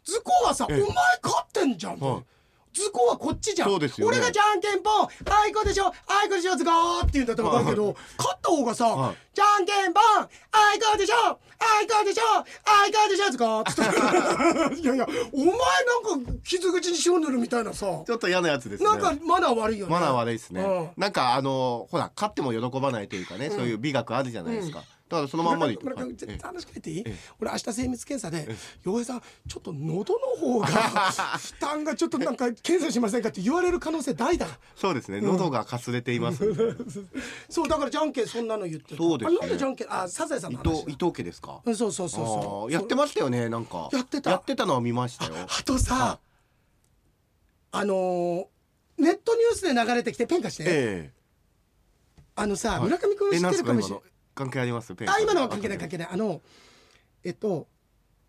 [0.05, 0.95] 図工はさお前勝
[1.43, 1.99] ってんじゃん。
[1.99, 2.25] はい。
[2.73, 3.71] 図工はこっちじゃん。
[3.71, 3.89] ね。
[4.05, 9.17] 俺がじゃんけんぽんあいこでしょあいこでしょ図工って言うんだったら分かるけど勝った方がさはい。
[9.33, 11.15] じゃんけんぽんあいこでしょ
[11.59, 13.65] あいこでしょあいこでしょ図工。
[13.65, 18.91] つっていやいやお前なんか傷口に塩塗るみたいなさちょっと嫌なやつですね。
[18.91, 19.93] なんかマナー悪いよね。
[19.93, 20.91] マナー悪いですね、うん。
[20.99, 26.39] なんかあのほら勝っても喜ばないというかね、そういう美学あるじゃないですか、だからそのまんまで村上村上絶はい。
[26.41, 26.99] 対話しかけていい？
[27.01, 27.17] ええ。
[27.41, 34.47] 俺明日精密検査で洋平さんちょっと喉の方が負担がちょっとなんか検査しませんかって言われる可能性大だ。
[34.75, 35.21] そうですね。
[35.21, 36.49] 喉がかすれています、伊
[37.53, 38.97] そうだからじゃんけんそんなの言ってた。
[38.97, 39.39] そうですね。
[39.39, 39.93] あなんでじゃんけん？
[39.95, 41.61] あサザエさんの話藤伊藤家ですか？
[41.65, 42.71] うんそうそうそうあそう。
[42.71, 43.89] ーやってましたよねなんか。
[43.93, 44.31] やってた。
[44.31, 45.35] やってたのは見ましたよ。
[45.37, 46.19] あとさ
[47.73, 48.47] あのー
[48.99, 51.13] ネットニュースで流れてきてペン貸して、え
[52.35, 52.83] あのさ、はい。
[52.85, 54.05] 村上君知ってるかもしれない
[54.37, 56.09] 関係ありますペンあ今のは関係ない関係ない。
[56.13, 56.41] あの
[57.25, 57.67] えっと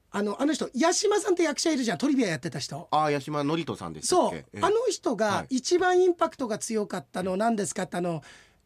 [0.09, 2.87] あのあの人八島さんって役者いるじゃんトリビアやってた人。
[2.89, 4.35] ああ八島智人さんでしたそう。
[4.35, 4.59] ええ。
[4.61, 5.17] あの人はい。
[5.19, 8.23] が一番インパクトが強かったの何ですかってあの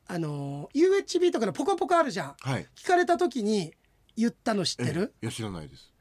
[0.08, 2.36] あの UHB とかのポコポコあるじゃん。
[2.40, 2.68] はい。
[2.76, 3.74] 聞かれた時に
[4.16, 5.92] 言ったの知ってる、えいや知らないです。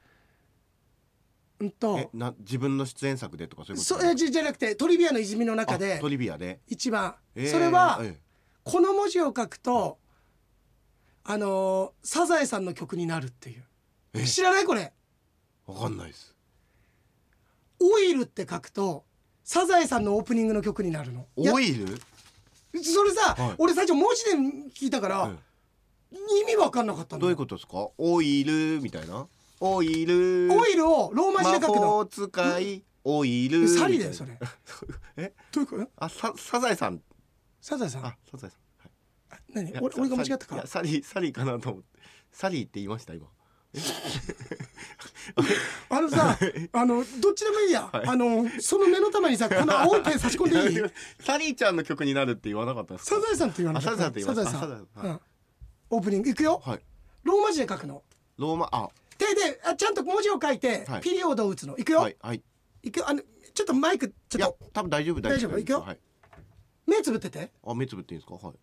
[1.61, 1.99] うんと。
[1.99, 4.01] えな自分の出演作でとかそういうこと？
[4.01, 8.19] そえじじゃなくてトリビアの泉の中あでトリビアで、一番、えーそれは、え。
[8.63, 9.99] この文字を書くと
[11.33, 13.65] あのサザエさんの曲になるっていう。
[14.15, 14.25] え？
[14.25, 14.93] 知らないこれ。
[15.65, 16.35] わかんないです。
[17.79, 19.05] オイルって書くと
[19.45, 21.27] サザエさんのオープニングの曲になるの。
[21.37, 21.87] オイル？
[22.83, 23.55] それさ、はい。
[23.59, 24.31] 俺最初文字で
[24.75, 25.31] 聞いたから、
[26.13, 27.91] え意味わかんなかったのどういうことですか？
[27.97, 29.29] オイルみたいな？
[29.61, 30.49] オイル。
[30.53, 33.69] オイルをローマ字で書く魔の法使いオイル。
[33.69, 34.37] サリだよそれ。
[35.17, 35.33] え？
[35.53, 35.89] どういうこと？
[35.95, 37.01] あさサザエさん。
[37.61, 38.05] サザエさん。
[38.05, 38.59] あサザエさん。
[38.59, 38.70] はい
[39.53, 39.73] 何？
[39.81, 41.89] 俺俺が間違ったかやサリーサリーかなと思って。
[42.33, 43.27] サリーって言いました今。
[45.91, 46.37] あのさ
[46.73, 48.07] あのどっちでもいいや、はい。
[48.07, 50.81] あのその目の玉にさ この青いペン差し込んでいい？
[51.21, 53.17] サリーちゃんの曲になるって言わなかったですか？
[53.17, 54.51] サザエさんって言わなかっサザエさんって言いました。
[54.51, 54.81] サザエさん。
[54.81, 55.11] あサザエさん。
[55.13, 55.21] うん。
[55.91, 56.61] オープニングいくよ。
[56.65, 56.81] はい。
[57.23, 58.03] ローマ字で書くの。
[58.39, 58.89] ローマあ。
[59.19, 61.01] でであちゃんと文字を書いて、はい。
[61.01, 61.77] ピリオドを打つの。
[61.77, 62.43] いくよ、はいはい。
[62.83, 63.09] い、くよ。
[63.09, 63.23] あの
[63.55, 64.71] ちょっとマイクちょっと。
[64.73, 65.59] 多分大丈夫大丈夫？
[65.59, 65.81] いくよ。
[65.81, 66.01] はい。
[66.87, 67.53] 目つぶってて。
[67.65, 68.35] あ目つぶっていいんですか？
[68.47, 68.57] はい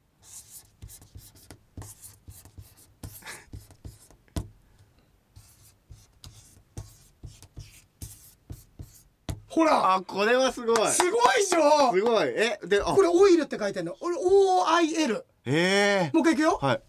[9.57, 9.95] ほら。
[9.95, 10.87] あこれはすごい。
[10.89, 12.27] すごいでしょすごい。
[12.27, 12.83] えであ。
[12.93, 13.97] これオイルって書いてんの。
[14.01, 16.15] 俺 OIL ええ。
[16.15, 16.59] もう一回いくよ。
[16.61, 16.81] はい。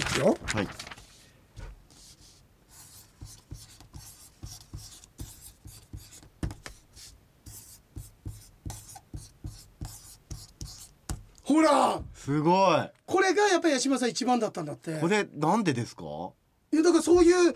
[0.00, 0.34] いくよ。
[0.46, 0.68] はい。
[11.42, 12.00] ほら。
[12.14, 12.90] すごい。
[13.04, 14.98] これがやっぱり八島さん一番だったんだって。
[15.00, 16.04] これなんでですか？
[16.72, 17.54] いやだからそういうい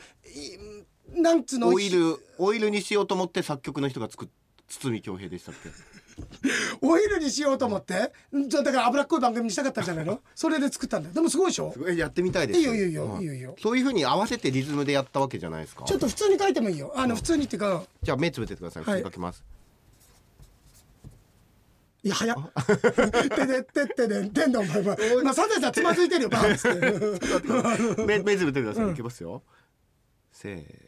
[1.16, 1.68] なんつうの？
[1.68, 4.28] オイルオイルにしようと思って作曲の人が作っ
[4.68, 5.70] 堤恭平でしたっけ？
[6.80, 8.12] オイルにしようと思って？
[8.48, 10.20] じゃあだから脂っこい番組にしたかったんじゃないの？
[10.34, 11.08] それで作ったんだ。
[11.08, 11.74] よでもすごいでしょ？
[11.96, 12.60] やってみたいです。
[12.60, 13.34] いいよいいよいいよはいいよ。
[13.34, 15.84] いいよそういうふうに合わせてリズムでやったわけじゃないですか。
[15.84, 16.92] ちょっと普通に書いてもいいよ。
[16.96, 18.84] あの普通にっていうかじゃあ目つぶっててください。
[18.84, 19.02] はい。
[19.02, 19.44] 普通にかけます、
[22.04, 22.36] いや早っ。
[23.30, 29.42] てでってってでんてんだお前は今サザエさんつまずいてるよバーンって目目つぶってください、いきますよ
[30.30, 30.83] せー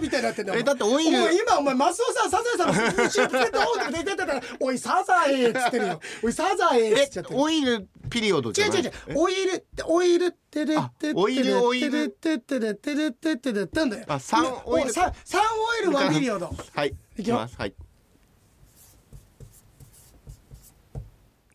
[0.00, 8.78] みたいになってんだえだってオイルお前今お前マスオさんサザエさんの後ろつけておいででででおいサザエっつってるよおいサザエっえつっちゃってるオイルピリオドじゃない。
[8.78, 9.18] 違う違う違う。
[9.18, 14.04] オイルってオイルってれってオイルオイルってってれってれってってれってんだよ。
[14.08, 16.54] あサンオイルササンオイルワンピリオド。
[16.74, 17.56] はいいきます。
[17.56, 17.74] はい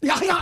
[0.04, 0.36] いやいや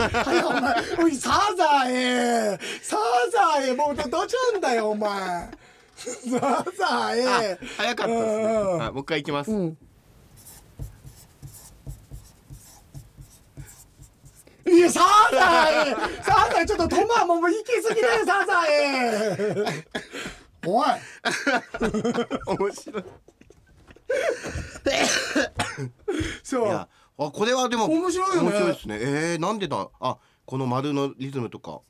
[0.47, 2.95] お前おいサザエサ
[3.31, 5.51] ザエもうどどちゅんだよお前。
[5.99, 8.43] サザあエ早かったですね。
[8.43, 8.77] うんうん。
[8.77, 9.77] はいもう一回いきます、うん。
[14.65, 19.35] いやサザエサザエちょっとトマもう行き過ぎだよサザエ
[20.65, 20.87] おい。
[22.47, 23.03] 面白い。
[26.43, 26.67] そう。
[26.67, 26.87] いや
[27.21, 28.49] あこれはでも面白いよね。
[28.49, 28.97] 面白いですね。
[29.01, 29.89] えー、なんでだ？
[29.99, 31.81] あこの丸のリズムとか。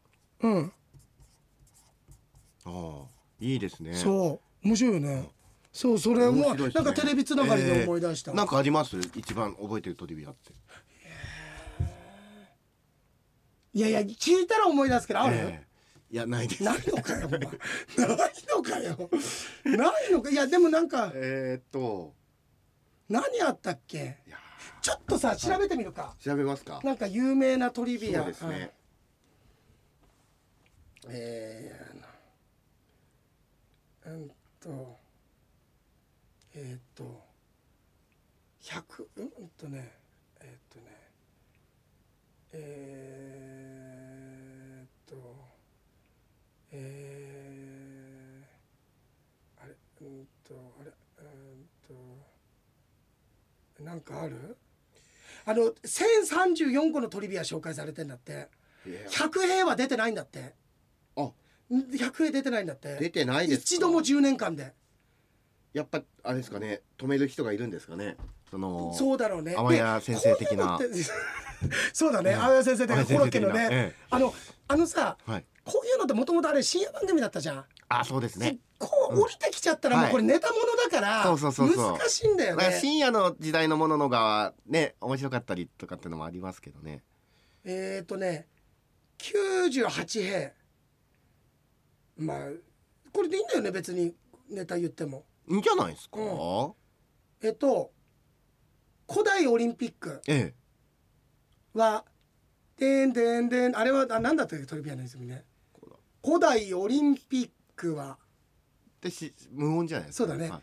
[0.41, 0.73] うん。
[2.65, 3.05] ああ
[3.39, 3.93] いいですね。
[3.93, 4.67] そう。
[4.67, 5.29] 面白いよね。
[5.71, 6.69] そうそれも、ね。
[6.73, 8.97] なんかテレビつながりで思い出した、えーなんかあります？
[9.15, 10.51] 一番覚えてるトリビアって。
[13.71, 16.15] いやいや聞いたら思い出すけどある、えー。
[16.15, 16.63] いやないです。
[16.63, 17.39] ないのかよお前。
[17.39, 17.49] ない
[18.49, 19.09] のかよ。
[19.63, 20.31] ないのか。
[20.31, 22.15] いやでもなんか えー、っと。
[23.07, 24.17] 何あったっけ？
[24.27, 24.37] いや
[24.81, 26.79] ちょっとさ調べてみるか、調べますか。
[26.83, 28.19] なんか有名なトリビア。
[28.19, 28.79] そうですね、うん
[31.11, 34.97] えー、うんと
[36.55, 37.23] えー、っと
[38.61, 39.91] 100うんとね
[40.41, 40.85] えー、っとね
[42.53, 45.15] えー、っと
[46.71, 51.93] えー、あれうんとあれうんと
[53.89, 54.55] なんかある？
[55.45, 58.47] あの1034個のトリビア紹介されてんだって。
[58.85, 58.99] いや。
[59.09, 60.53] 100兵は出てないんだって。
[61.15, 61.31] あ。
[61.71, 62.97] 100兵出てないんだって。
[62.97, 63.63] 出てないですか？
[63.63, 64.73] 一度も10年間で。
[65.73, 66.81] やっぱあれですかね。
[66.99, 68.15] 止める人がいるんですかね？
[68.51, 69.55] そのそうだろうね。
[69.57, 70.79] 天 谷先生的な。
[71.91, 72.35] そうだね。
[72.35, 73.05] 天谷先生的な。
[73.05, 73.95] コロッケのね、ええ。
[74.11, 74.31] あの
[74.67, 75.45] あのさはい。
[75.65, 78.59] こういうのってもともとあれ深夜番組だったじゃん、あそうですね。
[78.77, 81.97] こう降りてきちゃったらもうこれネタものだからそうそうそうそう。
[81.97, 82.77] 難しいんだよね。
[82.79, 87.03] 深夜の時代のもののがね面白かったりとかっていうのもありますけどね。
[87.65, 88.47] えっ、ー、とね
[89.17, 90.53] 98兵
[92.17, 92.37] まあ
[93.11, 94.13] これでいいんだよね別に
[94.49, 95.25] ネタ言っても。
[95.47, 96.75] いいんじゃないですか、う
[97.41, 97.91] えっと
[99.11, 100.21] 古代オリンピック。
[100.27, 100.53] え
[101.73, 102.05] は
[102.77, 105.43] 「でんでんでん」あれはあなんだったっけトリビアの泉ね。
[106.23, 106.73] 古代。
[106.73, 107.49] オリンピッ
[107.79, 108.17] クは。
[109.01, 110.27] えでし無音じゃないですか。
[110.27, 110.49] そうだね。
[110.49, 110.61] はい、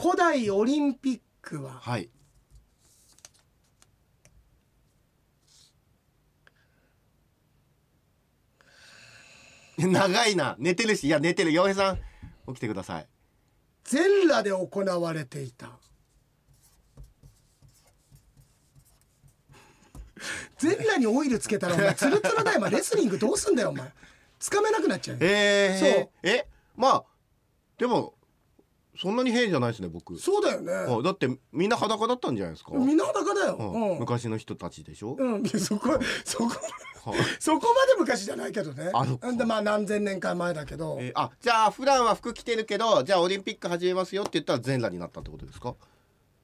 [0.00, 1.74] 古代オリンピックは。
[1.74, 2.08] はい。
[9.78, 10.56] 長いな。
[10.58, 11.06] 寝てるし。
[11.06, 11.52] いや寝てる。
[11.52, 11.98] 洋平さん
[12.48, 13.06] 起きてください。
[13.84, 15.78] 全裸で行われていた。
[20.56, 22.58] 全裸にオイルつけたらお前ツルツルだよ。
[22.58, 23.92] お前レスリングどうすんだよお前
[24.38, 26.08] つかめなくなっちゃうよえー、そう。
[26.22, 26.46] え
[26.76, 27.04] まあ
[27.78, 28.14] でも
[29.00, 30.18] そんなに変じゃないですね僕。
[30.18, 30.72] そうだよね。
[30.72, 33.90] あだってみんな裸だったんじゃないですか、みんな裸だよ、うん。
[33.92, 33.98] うん。
[34.00, 36.46] 昔の人たちでしょ、うん、そこそこ
[37.10, 37.18] はい。
[37.38, 38.90] そこまで昔じゃないけどね。
[38.92, 39.32] あそっか。
[39.32, 45.76] でまあ何千年か前だけど、えーあじゃあ普段は服着てるけどじゃあオリンピック始めますよって言ったら全裸になったってことですか？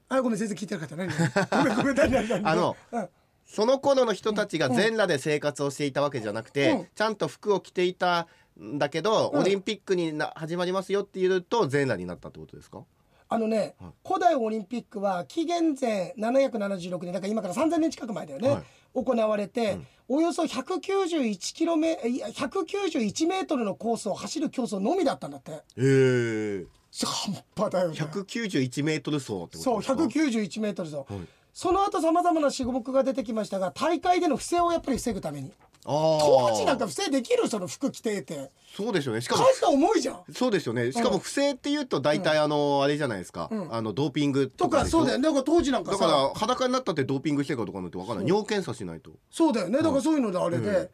[0.07, 0.95] あごめん全然聞いてなかった。
[0.95, 1.09] 何？
[1.09, 2.29] ごめんごめん何何？
[2.29, 2.47] 何？
[2.47, 3.09] あのうん
[3.45, 6.87] その頃の人たちが全裸で生活をしていたわけじゃなくて、うん。
[6.93, 8.27] ちゃんと服を着ていた
[8.59, 9.41] んだけど、うん。
[9.41, 12.83] オリンピックにな始まりますよって言うと全裸になったってことですか？
[13.29, 13.91] あのね、はい。
[14.05, 18.63] 古代オリンピックは紀元前776年だから今から3000年近く前だよね、はい。
[18.93, 19.87] 行われて、うん。
[20.17, 25.51] およそ191キロメいや191メートルのコースを走る競争のみだったんだって。
[25.51, 26.65] へえ。
[27.03, 27.97] 半端だよね。
[27.97, 35.53] 191メートル走ってことそうですか191メートル走、はいその後さまざまな種目が出てきましたが大会での不正をやっぱり防ぐために。
[35.85, 38.51] 当時なんか不正できるその服着てて。
[38.75, 39.21] そうですよね。
[39.21, 40.23] しかも数が重いじゃん。
[40.33, 40.91] そうですよね。
[40.91, 43.73] しかも不正っていうと大体あのあれじゃないですか、うん。
[43.73, 45.23] あのドーピングとかそうだよね。
[45.23, 45.99] だから当時なんかさ。
[45.99, 48.27] だから裸になったってドーピングしてるかとかなんて分かんない。
[48.27, 49.11] 尿検査しないと。
[49.31, 49.77] そうだよね。
[49.77, 50.89] だからそういうのであれで、うん。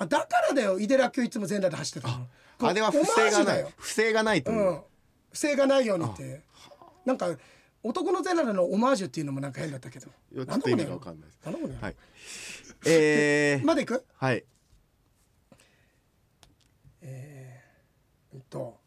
[0.00, 0.78] あだからだよ。
[0.78, 2.26] 井手らっきょいつも全裸で走ってたの。
[2.68, 3.66] あれは不正がない。
[3.78, 4.80] 不正がないという、うん。
[5.32, 6.42] 不正がないようにって
[7.06, 7.28] なんか
[7.82, 10.06] 男の全裸のオマージュっていうのもなんか変だったけど。
[10.06, 11.40] ちょっと意味が分かんないです。
[11.44, 11.74] なんだこれ？
[11.80, 11.96] はい。
[12.86, 14.04] えー、 まだいく？
[14.16, 14.44] はい。
[17.02, 18.78] うんと。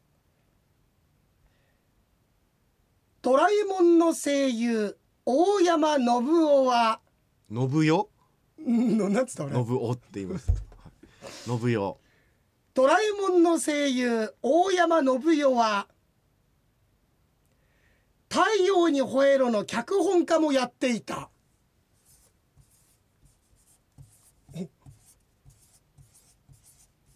[3.21, 6.99] ドラえもんの声優大山信夫は？
[7.49, 8.07] 信代
[8.65, 9.53] うんなんつった俺？
[9.55, 10.49] 信夫って言います。
[10.51, 10.61] はい。
[11.45, 11.97] 信代
[12.75, 15.87] ドラえもんの声優大山信代は
[18.33, 21.29] 「太陽に吠えろ」の脚本家もやっていた。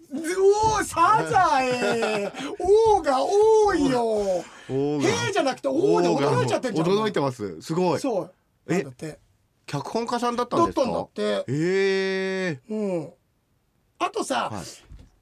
[0.10, 2.32] おおサザエ！
[2.60, 4.06] 王が多いよ。
[4.06, 6.88] おへーじゃなくておーで驚いちゃってんじゃん。
[6.88, 7.62] 驚いてます。
[7.62, 8.00] すごい。
[8.00, 8.34] そう。
[8.68, 8.84] え？
[8.84, 9.20] だって。
[9.66, 10.82] 脚本家さんだったんですか？
[10.82, 11.52] だったんだって。
[11.52, 13.14] ええうん。
[14.00, 14.66] あとさ、はい。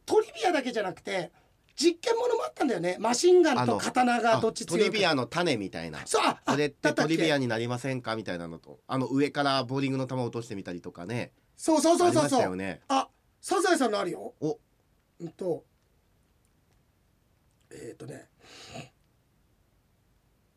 [0.06, 1.32] トリビアだけじゃなくて
[1.76, 2.98] 実験ものもあったんだよね。
[3.00, 6.00] マシンガンと刀がどっちトリビアの種みたいな。
[6.06, 8.16] そうあそれってトリビアにになりませんか？
[8.16, 8.80] みたいなのと。
[8.88, 11.32] あの上からボーリングの球を落としてみたりとかね。
[11.58, 12.40] そうそうそうそうそう。
[12.40, 12.82] たよね。
[12.88, 13.10] あ
[13.42, 14.34] サザエさんのあるよ。
[14.40, 14.58] お。
[15.20, 15.64] うんと。
[17.72, 18.30] えっ、とね。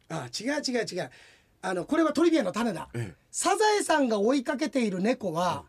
[0.08, 1.10] あ違う違う違う。
[1.60, 2.88] あのこれはトリビアの種だ。
[2.94, 5.64] えサザエさんが追いかけている猫は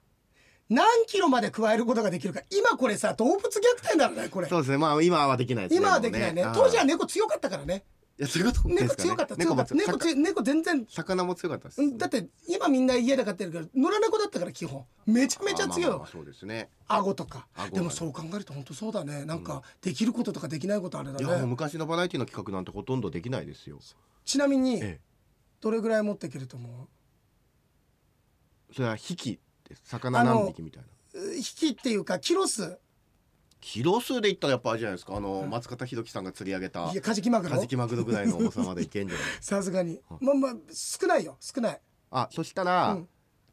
[0.70, 2.42] 何キロまで加えることができるか。
[2.52, 4.48] 今これさ動物虐待だろねこれ。
[4.48, 4.78] そうですね。
[4.78, 5.86] まあ今はできないですね。
[5.86, 6.46] 今はできないね。
[6.54, 7.84] 当時は猫強かったからね。
[8.20, 8.82] いやそういうことですかね。
[8.84, 9.36] 猫強かった。
[9.36, 9.74] 強かった。
[9.74, 10.86] 猫猫全然。
[10.88, 11.82] 魚も強かったです。
[11.82, 14.86] うんだって今みんな家で飼ってるから野良猫だったから基本。
[15.08, 15.98] めちゃめちゃ強い。
[15.98, 16.70] まあそうですね。
[16.88, 17.48] 顎とか。
[17.74, 19.26] でもそう考えると本当そうだね。
[19.26, 23.80] なんかできることとかできないことあれだいやもうね昔のバラエティの企画なんてほとんどできないですよ。
[24.24, 25.00] ちなみにええ。
[25.62, 26.88] どれぐらい持っていけると思
[28.74, 31.22] それは引きです魚何匹みたいな。
[31.22, 32.78] う引きっていうかキロ数。
[33.62, 35.16] キロ数で言ったらやっぱあれじゃないですか？
[35.16, 37.56] あの松方弘樹さんが釣り上げたいやカジキマグロ。
[37.56, 40.00] カジキマグロぐらいの重さまでいけんじゃないさすがに。
[40.22, 41.82] まあまあ少ないよ少ない。
[42.12, 43.10] あそしたら、うん。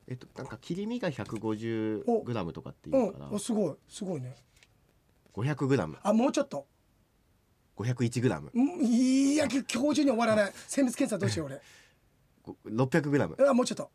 [0.09, 4.37] えっとなんか切り身が150おグラムとかってういうから、んおすごいすごいね。
[5.35, 5.99] 500グラム。
[6.03, 6.67] あもうちょっと。
[7.77, 8.51] 501グラム。
[8.55, 10.53] うんいや今日中に終わらない。
[10.69, 13.35] 精密検査どうしよう600 グラム。
[13.39, 13.91] 俺あもうちょっと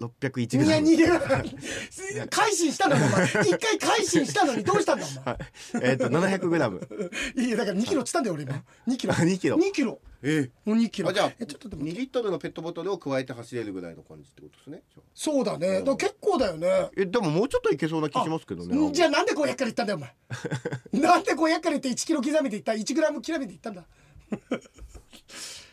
[0.00, 0.70] 601いグラム。
[0.70, 3.26] や逃げな 改心したのにお前。
[3.26, 5.90] 一回改心したのにどうしたんだお前。
[5.90, 6.80] えっと700グラム。
[7.36, 8.62] いやだから2キロっつったんだよ俺今。
[8.86, 9.12] 2キロ。
[9.12, 9.56] あ2キロ。
[9.56, 10.00] 2キロ。
[10.22, 11.08] えもう2キロ。
[11.08, 11.82] あじゃちょっとでも。
[11.82, 14.82] 2リットルのペットボトルを加えて走れるぐらいの感じってことですね
[15.14, 15.82] そうだね。
[15.82, 16.90] だ結構だよね。
[16.96, 20.14] えでももうちょっといけそうな気しますけどねんじゃあなんで500から言ったんだよお前。
[21.02, 23.84] なんで500から言って1キロ刻みで言った1グラム刻みで言ったんだ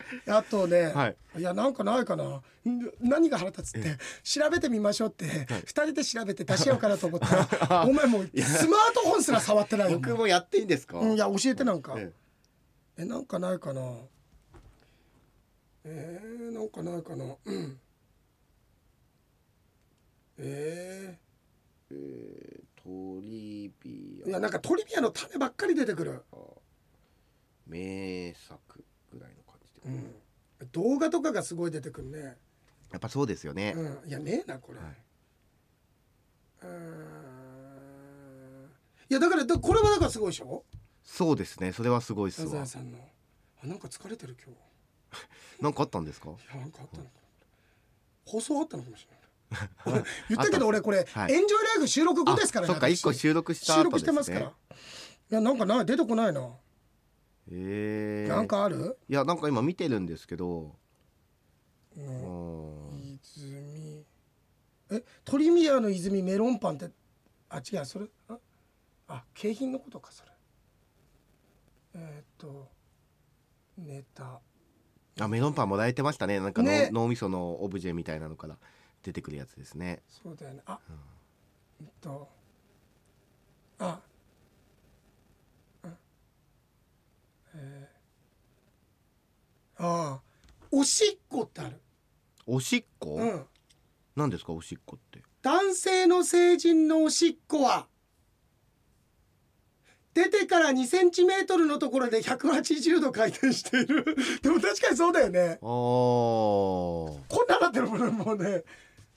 [0.28, 1.18] あとね、はい。
[1.38, 2.24] いやなんかないかな。
[2.24, 2.42] ん
[3.00, 10.00] 何が腹立つって調べてみましょうって2人で調べて出しようかなと思ったら お前もうスマートフォンすら触ってないよ。
[10.00, 11.96] 僕もやっていいんですか、うんいや教えてなんか。
[11.98, 12.12] え
[12.98, 13.06] え。
[13.06, 13.82] なんかないかな。
[15.84, 17.26] えー、なんかないかな。
[17.46, 17.80] うん。
[20.38, 21.20] ええ
[21.92, 26.22] えートリビー、いアやなんかトリビアの種ばっかり出てくる。
[27.66, 29.38] 名作ぐらいの
[29.86, 30.14] うん。
[30.72, 32.38] 動画とかがすごい出てくるね。
[32.92, 34.10] やっぱそうですよね、うん。
[34.10, 34.88] いやねえなこれ、はい、
[39.10, 40.64] いやだからだこれはだからすごいでしょ？
[41.04, 41.72] そうですね。
[41.72, 42.64] それはすごいっすわ。
[42.64, 42.98] エさんの。
[43.64, 44.60] あなんか疲れてる今日。
[45.62, 46.30] なんかあったんですか？
[46.30, 47.10] いやなんかあったのか。
[48.26, 49.70] 放送あったのかもしれない。
[49.86, 51.34] 俺言ったけど俺これ、はい。
[51.34, 53.84] エンジョイライフ収録後ですからあそっか私一個収録したね。
[53.84, 54.46] 録してますから。
[54.48, 54.54] い
[55.30, 56.50] やなんかない出てこないな、
[57.52, 58.98] ええなんかある？
[59.08, 60.76] いやなんか今見てるんですけど、
[61.96, 62.98] ううん。
[62.98, 64.06] ん、泉。
[64.92, 66.90] えトリミアの泉メロンパンって
[67.50, 68.38] あ違うそれあ？
[69.08, 70.32] あ景品のことかそれ。
[71.96, 72.68] えーっと
[73.78, 74.42] ネタ。
[75.20, 76.40] あメロンパンもらえてましたね。
[76.40, 76.90] なんかの、ね。
[76.92, 78.58] 脳みそのオブジェみたいなのから
[79.04, 80.02] 出てくるやつですね。
[80.08, 80.62] そうだよね。
[80.66, 80.80] あ、
[81.80, 82.28] えっと
[83.80, 84.00] あ
[85.84, 85.92] あえー、
[89.78, 90.22] ああ
[90.72, 91.82] おしっこってある。
[92.48, 93.46] おしっこ、うん。
[94.16, 95.22] なんですかおしっこって？
[95.42, 97.88] 男性の成人のおしっこは？
[100.14, 104.06] 出てから2センチメートルのところで180度回転している。
[104.42, 105.60] でも確かにそうだよね。
[105.62, 105.68] あー。
[105.68, 108.64] こんななってるもんねもうね。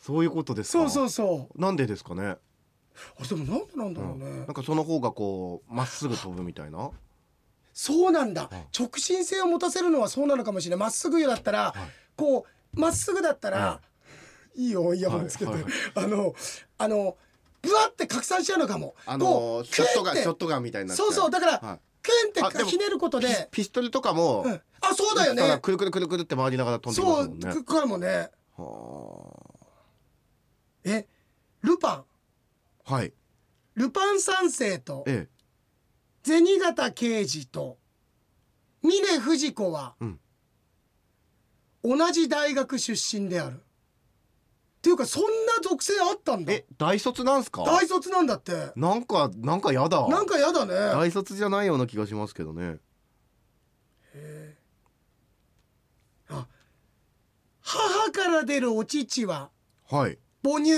[0.00, 0.78] そういうことですか？
[0.80, 1.60] そうそうそう。
[1.60, 2.38] なんでですかね、あ
[3.28, 6.90] でもなんでなんだろうね、なんかその方がこうまっすぐ飛ぶみたいな？
[7.80, 8.50] そうなんだ。
[8.50, 8.58] うん。
[8.76, 10.80] 直進性を持たせるのはそうなのかもしれない。
[10.80, 11.72] まっすぐだったら、
[12.16, 13.80] こうまっすぐだったら、
[14.56, 14.66] い。
[14.66, 15.52] いよイヤホンつけて、
[15.94, 16.34] あの
[16.76, 17.16] あの
[17.62, 18.96] ブワって拡散しちゃうのかも。
[19.06, 21.30] あこのうショットガンショットガンみたいになそうそう。
[21.30, 21.80] だから、はい。
[22.02, 25.60] クンってひねることで、ピストルとかも、うん、あそうだよね。
[25.62, 27.52] くるくるくるくるって回りながら飛んでますもんね。
[27.52, 28.28] くかもね。
[28.56, 29.32] は
[30.82, 31.06] え
[31.62, 32.04] ルパン？
[32.86, 33.12] あはい。
[33.76, 35.37] ルパン三世とええ
[36.28, 37.78] 銭形刑事と
[38.82, 40.20] 峰不二子は、うん。
[41.82, 43.54] 同じ大学出身である。
[43.54, 45.28] っていうかそんな
[45.62, 46.52] 属性あったんだ。
[46.52, 47.62] え大卒なんすか？
[47.64, 48.72] 大卒なんだって。
[48.76, 50.06] なんかなんかやだ。
[50.06, 50.74] なんかやだね。
[50.74, 52.76] 大卒じゃないような気がしますけどね。
[56.28, 56.46] あ
[57.62, 59.50] 母から出るお乳は
[59.90, 60.18] はい。
[60.44, 60.72] 母乳。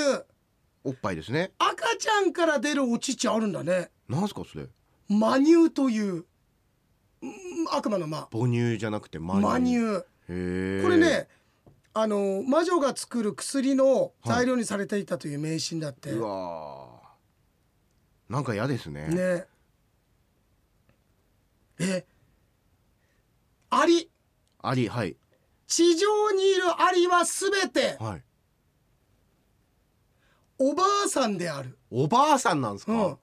[0.84, 1.53] おっぱいですね。
[1.59, 3.90] 赤ちゃんから出るお乳あるんだね。
[4.09, 4.66] なんすかそれ？
[5.11, 6.24] 魔乳という
[7.22, 7.34] うん
[7.72, 8.28] 悪魔の魔。
[8.32, 11.28] 母乳じゃなくてマ魔乳へえこれね
[11.92, 18.32] あの魔女が作る薬の材料にされていたという迷信だって、うわー。
[18.32, 19.08] なんか嫌ですね。
[19.08, 19.46] ね。
[21.80, 22.06] え
[23.70, 24.08] アリ。
[24.62, 25.16] アリはい。
[25.66, 28.22] 地上にいるアリはすべてはい。
[30.58, 33.18] おばあさんである、おばあさんなんですか、うん、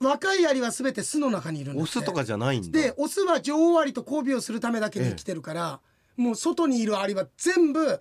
[0.00, 2.80] 若いアリはすべて巣の中にいるんオスとかじゃないんだ。
[2.80, 5.80] でオスは女王アリと交尾をするためだけに生きてるから、
[6.16, 8.00] もう外にいるアリは全部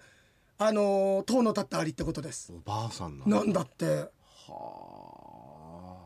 [0.59, 2.53] あのー塔の立ったアリってことです。
[2.53, 3.37] おばあさんなんだ。
[3.37, 4.09] なんだって。
[4.47, 6.05] は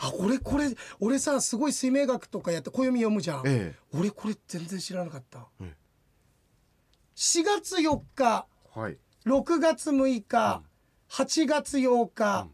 [0.00, 0.12] あ。
[0.18, 3.74] 俺これ俺さすごい水明学とかやって暦読むじゃん、あえ。
[3.92, 5.74] 俺これ全然知らなかった、うん
[7.16, 8.98] 4月4日えはい。
[9.24, 10.62] 6月6日、
[11.08, 12.48] 8月8日、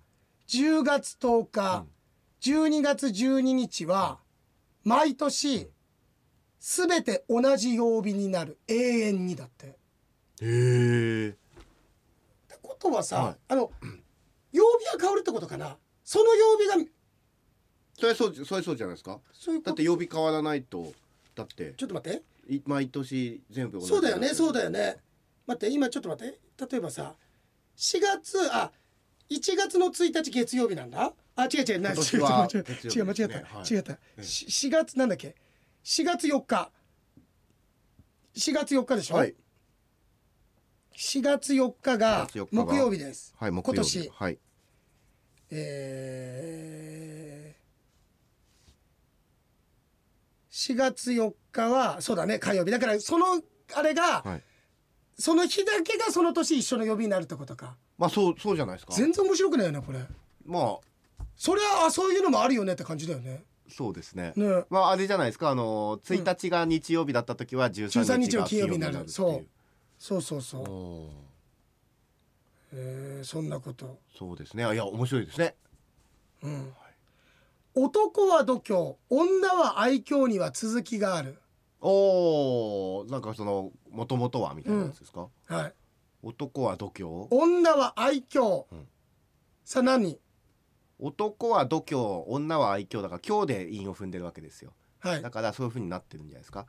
[0.53, 1.87] 10月10日、
[2.43, 4.19] 12月12日は
[4.85, 5.71] 毎年
[6.61, 9.67] すべて同じ曜日になる永遠にだって。
[9.69, 11.37] ってへえ
[12.61, 13.37] ことはさ、はい。
[13.49, 13.71] あの
[14.53, 15.79] 曜日が変わるってことかな。
[16.05, 16.75] その曜日が
[17.99, 19.21] それそうそれそうじゃないですか？
[19.65, 20.93] だって曜日変わらないと
[21.35, 21.73] だって。
[21.79, 22.23] ちょっと待って。
[22.53, 24.99] い毎年全部同じそうだよねそうだよよね。
[25.47, 26.39] 待って今ちょっと待って。
[26.71, 27.15] 例えばさ
[27.79, 28.71] 4月あ
[29.35, 31.13] 1月の1日月曜日なんだ？
[31.35, 31.81] あ違う違う。
[31.81, 32.17] な今違
[32.59, 32.65] う違う。
[32.91, 33.73] 違う間違った、ねはい。
[33.73, 35.35] 違った、し4月なんだっけ
[35.85, 36.71] ？4月4日。
[38.35, 39.35] 4月4日でしょ、はい。
[40.97, 42.65] 4月4日が4月4日が。
[42.67, 43.99] 木曜日です、はい木曜日。
[43.99, 44.11] 今年。
[44.15, 44.39] はい。
[45.55, 52.71] えー、4月4日はそうだね火曜日。
[52.71, 53.43] だからその
[53.75, 54.43] あれが、はい
[55.19, 57.77] その日だけがその年一緒の曜日になるってことか。
[57.99, 58.93] まあそうそうじゃないですか。
[58.95, 60.01] 全然面白くないよねこれ。
[60.45, 60.79] まあ。
[61.37, 63.43] そりゃあそういうのもあるよねって感じだよね。
[63.69, 64.33] そうですね。
[64.37, 64.65] ね。
[64.71, 65.51] まああれじゃないですか。
[65.51, 69.09] あの1日が日曜日だった時は13 13日が日の金曜日になるっていう。
[69.09, 69.47] そう。
[69.99, 70.61] そうそうそう。
[70.63, 71.33] おー。
[72.75, 73.99] えー、そんなこと。
[74.17, 74.63] そうですね。
[74.63, 75.55] いや面白いですね。
[76.43, 76.73] うん。
[77.75, 81.39] 男は度胸女は愛嬌には続きがある
[81.85, 85.73] おーなんかそのもともとはみたいなやつですか、はい。
[86.23, 87.27] 男は度胸？
[87.31, 88.87] 女は愛嬌、うん。
[89.65, 90.19] さあ何？
[91.01, 94.73] 男は度胸女は愛嬌だから今日で韻を踏んでるわけですよ。
[95.01, 95.23] はい。
[95.23, 96.67] だからそういう風になってるんじゃないですか？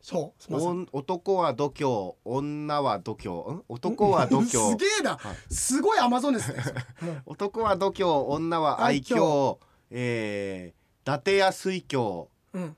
[0.00, 3.54] そう男は度胸女は度胸。
[3.56, 3.62] ん？
[3.68, 4.48] 男は度胸。
[4.70, 5.36] すげえな、はい。
[5.52, 6.72] すごいアマゾネスです、
[7.02, 9.14] うん 男は度胸女は愛嬌。
[9.16, 9.58] 愛嬌。
[9.90, 12.28] えー、伊達や水郷。
[12.54, 12.74] うん、い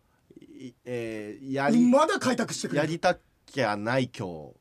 [0.84, 2.86] えー、やりまだ開拓してくれる？
[2.86, 4.52] やりたきゃない今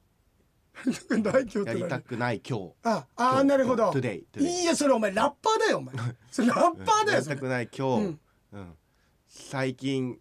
[1.21, 2.73] 大凶 って日やりた何くない今日。
[2.83, 3.43] ああ今日。
[3.47, 3.89] なるほど。
[3.91, 5.95] Today today いやそれお前ラッパーだよお前。
[6.31, 8.19] それラッパーだやりたくない今日、うん。
[8.53, 8.73] うん。
[9.27, 10.19] 最近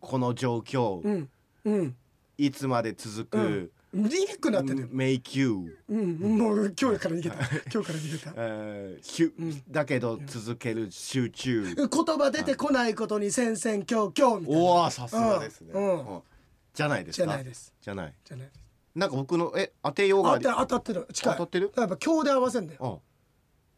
[0.00, 1.30] この状況、うん。
[1.64, 1.96] うん。
[2.38, 7.36] いつまで続く、リリックになってるよ make you うんもう今日から逃げた。
[7.36, 8.32] 今日から逃げた。
[8.36, 9.62] えーしゅうん。
[9.68, 14.60] だけど続ける集中、言葉出てこないことに戦々恐々みたいな。
[14.60, 16.22] おおさすがですね、うんうん。
[16.72, 17.74] じゃないですじゃかないです。
[17.80, 18.14] じゃない。
[18.24, 18.60] じゃないです。
[18.94, 21.08] なんか僕のえ当てようがあ当たってる。
[21.12, 21.32] 近い。
[21.32, 21.72] 当たってる？
[21.76, 23.02] やっぱ今日で合わせんだよ。
[23.02, 23.10] あ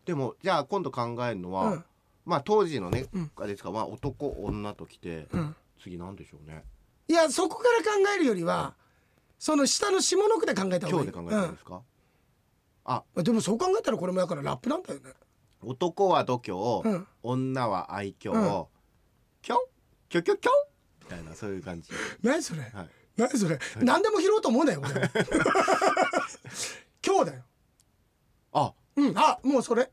[0.05, 1.85] でもじゃあ今度考えるのは、うん。
[2.27, 3.31] まあ当時のね、うん。
[3.37, 5.57] あれですか、まあ、男女ときて、うん。
[5.83, 6.65] 次なんでしょうね。
[7.09, 8.75] いやそこから考えるよりは
[9.43, 11.83] その下の下の句で考えた方がい日で考えたんですか、
[12.85, 15.11] あうん、でもそう考えたらこれもだからラップなんだよね。
[15.65, 17.09] 男は度胸、うん。
[17.25, 18.67] 女は愛嬌、うん。
[19.43, 19.59] キョン
[20.09, 20.55] キョキョキョン
[21.01, 21.91] みたいなそういう感じ。
[22.23, 22.61] 何それ？
[22.73, 22.89] はい。
[23.17, 23.59] 何それ？
[23.81, 24.93] 何でも拾おうと思うなよ俺
[27.05, 27.43] 今日だよ。
[28.53, 28.73] あ。
[28.95, 29.19] うん。
[29.19, 29.91] あもうそれ。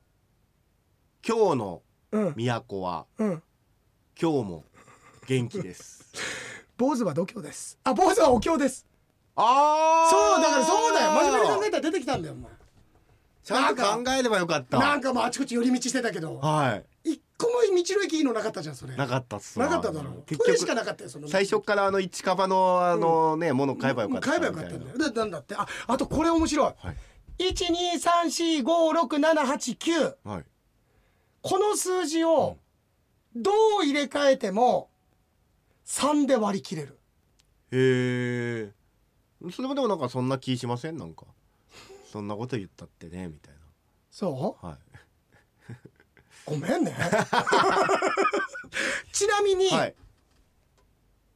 [1.27, 1.81] 今日の
[2.11, 2.35] うん。
[2.35, 3.43] 都はうん。
[4.21, 4.63] 今日も
[5.25, 6.05] 元気です。
[6.77, 7.79] 坊主は度胸です。
[7.83, 8.85] あ坊主はお経です
[9.41, 11.11] あそうだからそうだよ。
[11.11, 12.51] 真面目に考えたら出てきたんだよお前。
[13.41, 14.77] ちゃんと考えればよかった。
[14.77, 16.85] なんかもうあちこち寄り道してたけどはい。
[17.11, 18.93] 一個も道の駅いいのなかったじゃんそれ。
[18.95, 19.65] なかったっすわ。
[19.65, 20.11] なかっただろ。
[20.11, 24.97] う結トイレしか局なかったよその最初からあの一カバのあのね、もの買えばよかった買えばよかったんだよ。
[24.97, 25.55] でなんだって？
[25.55, 26.73] ああとこれ面白い。
[26.85, 26.95] はい。
[27.39, 30.43] 123456789はい。
[31.41, 32.57] この数字を
[33.33, 34.89] どう入れ替えても
[35.85, 36.99] 3で割り切れる。
[37.71, 38.73] へえ
[39.51, 40.97] それもでもなんかそんな気しません？
[40.97, 41.25] なんか。
[42.11, 43.53] そんなこと言ったってねみたい
[44.11, 44.65] そう？
[44.65, 44.79] なはい。
[46.45, 46.95] ごめんね。
[49.13, 49.95] ちなみに、はい。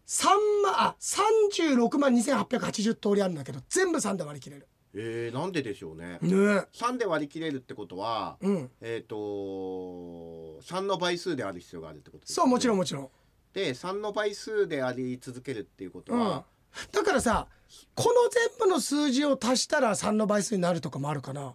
[0.08, 0.26] 3
[0.64, 4.68] 万あ36万2880通りあるんだけど全部3で割り切れる。
[4.96, 6.20] えー、なんででしょうね。
[6.22, 6.30] ね。
[6.74, 8.70] 3で割り切れるってことは、うん。
[8.82, 13.10] えっ、と3の倍数である必要があるってことですそうもちろんんもちろん。
[13.54, 16.20] で3の倍数であり続けるっていうことうん。
[16.20, 16.46] は、
[16.92, 17.48] だからさ
[17.96, 21.54] この全部の数字を足したら3の倍数になるとかもあるかな。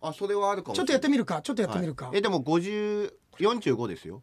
[0.00, 0.74] あそれはあるかも。
[0.74, 1.42] ちょっとやってみるか。
[1.42, 2.18] ちょっとやってみるか、はい。
[2.18, 4.22] えでも5045ですよ。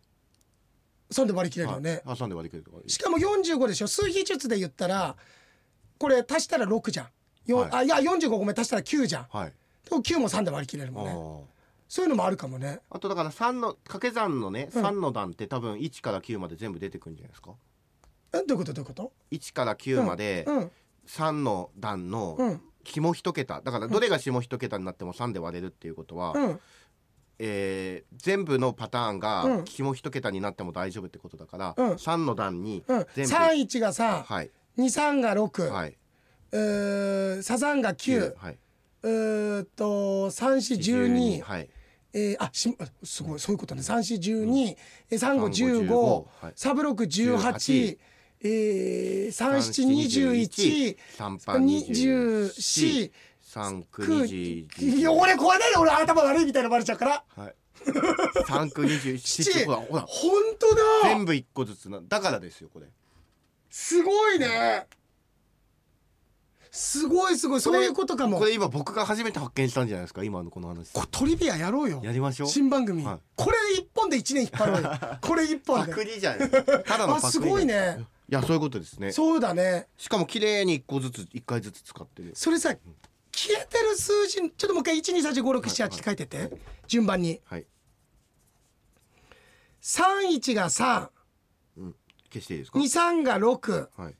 [1.12, 3.88] 3で割り切れるよね、あ三で割り切れるしかも45でしょ。
[3.88, 5.16] 数比術で言ったら
[6.00, 7.08] これ足したら6じゃん、
[7.46, 7.70] よはい。
[7.72, 9.28] あいや45ごめん足したら9じゃん。
[9.30, 9.54] はい。
[9.89, 11.12] でも9も3で割り切れるあもんね。
[11.12, 11.41] ー。
[11.88, 12.80] そういうのもあるかもね。
[12.89, 14.82] あとだから三の掛け算のねうん。
[14.82, 17.52] 三の段って多分1から9まで全部出てくるんじゃないですか。
[17.52, 17.56] え
[18.34, 20.71] どういうことどういうこと？1から9までうん
[21.07, 22.61] 3の段のうん。
[22.86, 23.61] 下一桁。
[23.61, 26.59] だからどれが下一桁になっても3で割れるっていうことは、うん。
[27.39, 29.65] えー全部のパターンうがん。
[29.65, 31.91] 下一桁になっても大丈夫ってことだから、うん。
[31.93, 33.05] 3の段にうん。
[33.15, 34.51] 全部、31が3はい。
[34.77, 35.97] 23が6、はい。
[36.51, 38.57] えーサザンが9はい。
[39.03, 41.69] えーっと3412はい。
[42.15, 43.81] えー、あしあすごいそういうことね。
[43.81, 44.75] 3412、
[45.09, 46.53] えー、3515 35はい。
[46.55, 47.97] サブロク18
[48.44, 53.12] えー、3721 3番24
[53.54, 62.88] 3区く21いや俺怖いね俺頭悪いみたいなのバレちゃうからはい3区27ほらほら本当だ全部一個ずつなだからですよこれ
[63.70, 64.88] すごいね
[66.72, 74.91] すごいすごいそういうことかもこれ今僕が初めて発見したんじゃないですか今のこの話これトリビアやろうよやりましょう新番組、はいこれ一本で一年引っ張ろうよ
[75.22, 79.11] これ一パ本でクリじゃないただのパクリあすごいねいやそういうことですね。
[79.11, 79.88] そうだね。
[79.97, 82.32] しかも綺麗に一個ずつ一回ずつ使ってる。
[82.34, 82.76] それさ
[83.32, 86.51] 消えてる数字ちょっともう一回12345678って書いてて、
[86.88, 87.41] 順番に。
[87.45, 87.65] はい。
[89.82, 91.09] 31が消
[92.41, 94.15] していいですか？323が6はい。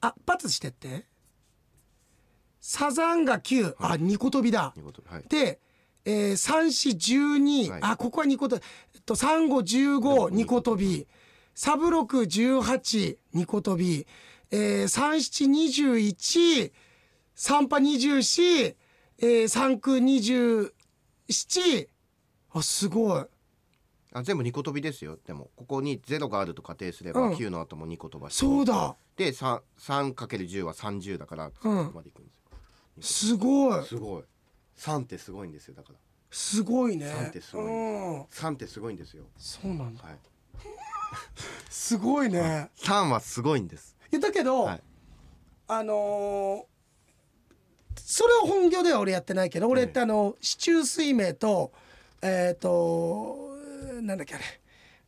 [0.00, 1.06] あパツしてって。
[2.60, 4.74] サザンが9、あ2個飛びだ。
[5.06, 5.28] はい。
[5.28, 5.60] で、
[6.04, 7.80] えー、3412、はい。
[7.82, 11.06] あここは2個飛び、えっと、3515個飛び
[11.58, 14.06] サブロク182個飛び、
[14.50, 15.32] えー、
[15.74, 16.70] 3721
[17.66, 18.74] パ24、
[19.20, 20.70] えー、3区27
[22.52, 23.24] あすごい。
[24.12, 25.18] あ全部二個飛びですよ。
[25.26, 27.32] でもここにゼロがあると仮定すれば、うん。
[27.32, 28.94] 9の後も2個飛ばしてそうだ。
[29.16, 32.32] で 3, 3かける10は30だからそこまでいくんで
[33.00, 33.82] すよ、すごい。
[33.82, 34.24] すごい。
[34.76, 35.98] 3ってすごいんですよだから。
[36.30, 37.06] すごいね。
[37.06, 38.22] 3ってすごいうん。
[38.24, 39.24] 3ってすごいんですよ。
[39.38, 40.04] そうなんだ。
[40.04, 40.18] はい
[41.70, 43.96] すごいね、3はすごいんです。
[44.10, 44.82] いやだけど、はい。
[45.68, 46.76] あのー
[47.98, 51.72] それを本業では俺やってないけど俺ってあの市中水明と
[52.22, 53.56] えっ、と
[54.00, 54.44] なんだっけあれ。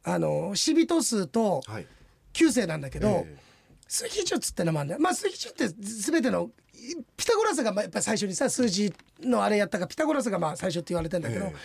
[0.05, 1.87] あの死人数とはい。
[2.33, 3.37] 旧世なんだけど、え
[3.89, 5.01] 水比術ってのもあるんだよ。
[5.01, 6.51] まあ水比術って全ての
[7.17, 11.57] ピタゴラスがまあやっぱり最初にさ数字のあれやったからピタゴラスがまあ最初って言われてんだけど、ええ。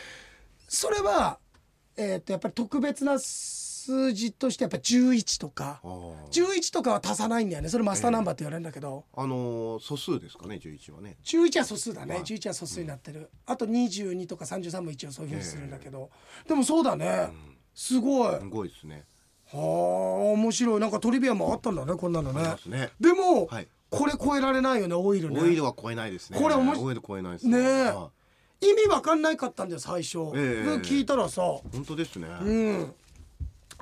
[0.67, 1.39] それは、
[1.95, 3.19] えー、とやっぱり特別な
[3.83, 5.81] 数字としてやっぱ11とか。
[5.83, 6.13] あー。
[6.29, 7.69] 11とかは足さないんだよね。
[7.69, 11.17] それマスターナンバーって言われるんだけど、あのー素数ですかね11はね。
[11.23, 12.23] 11は素数だね、はい。
[12.23, 16.09] 11は素数になってる、あと22とか33も一応そういうふうにするんだけど、
[16.47, 17.29] でもそうだね、
[17.75, 19.05] すごい、はすごいですね。
[19.53, 20.79] あ面白い。
[20.79, 22.55] なんかトリビアもあったんだねこんなのね。
[22.67, 22.89] ね。
[22.99, 23.67] でも、はい。
[23.89, 25.39] これ超えられないよねオイルね。
[25.39, 26.39] オイルは超えないですね。
[26.39, 27.59] これ面白オイル超えないですね。
[27.59, 27.85] え。
[27.89, 28.09] は
[28.59, 30.63] 意味わかんないかったんだよ最初、ええ。
[30.63, 31.43] で聞いたらさ。
[31.43, 32.27] い本当ですね。
[32.41, 32.93] うん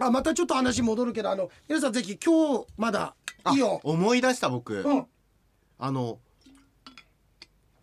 [0.01, 3.79] あまたちょっと話戻るけどあの皆さんぜひ今日まだあいいよ。
[3.83, 4.81] 思い出した僕。
[4.81, 5.05] うん。
[5.79, 6.19] あの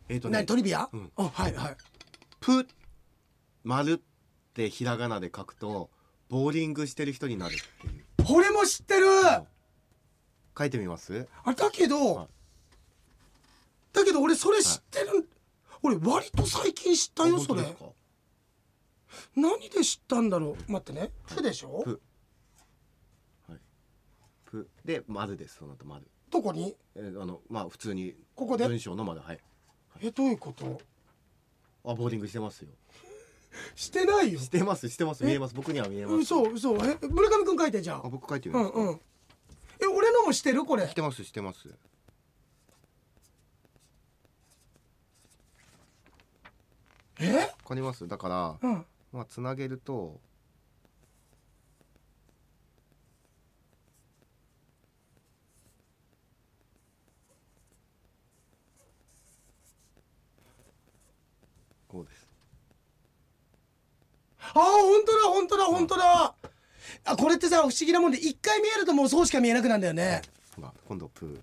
[0.08, 1.12] えっとね何トリビア、うん。
[1.16, 1.76] あはいはい
[2.40, 2.66] 「プ」
[3.64, 3.98] 「丸」っ
[4.54, 5.90] てひらがなで書くと
[6.28, 8.04] ボーリングしてる人になるっていう。
[8.30, 9.06] 俺も知ってる！
[10.56, 11.26] 書いてみます？
[11.44, 12.28] あだけど、はい。
[13.92, 15.28] だけど俺それ知ってる、
[15.82, 17.92] 俺割と最近知ったよそれあ本当ですか？
[19.36, 20.72] 何で知ったんだろう？
[20.72, 21.82] 待ってね「ふ」でしょ？
[21.84, 21.90] プ。
[21.90, 21.98] はい
[24.50, 24.68] プ。
[24.84, 26.76] で丸ですその後丸どこに？
[26.94, 28.14] えーあのまあ普通に。
[28.34, 28.66] ここで？
[28.66, 29.38] 文章の丸はい。
[30.00, 30.80] えどういうこと？
[31.84, 32.68] あボーリングしてますよ。
[33.74, 34.38] してないよ。
[34.40, 35.24] してますしてます。
[35.24, 35.54] 見えます。
[35.54, 36.16] 僕には見えます。
[36.16, 36.74] 嘘嘘。
[36.76, 39.00] え村上くん書いてじゃああ僕書いてみうんますか、うん
[39.80, 40.64] え俺のもしてる？
[40.64, 40.86] これ。
[40.88, 41.68] してますしてます。
[47.20, 47.36] え？
[47.36, 48.06] わかります？
[48.06, 48.86] だからうん。
[49.12, 50.20] まあつなげると
[64.54, 66.34] あ本当だ本当だ本当だ。
[67.04, 70.22] あこれってさ不思議なもんで一回見えるともうそうしか見えなくなるんだよね。
[70.56, 71.40] ほら今度プー。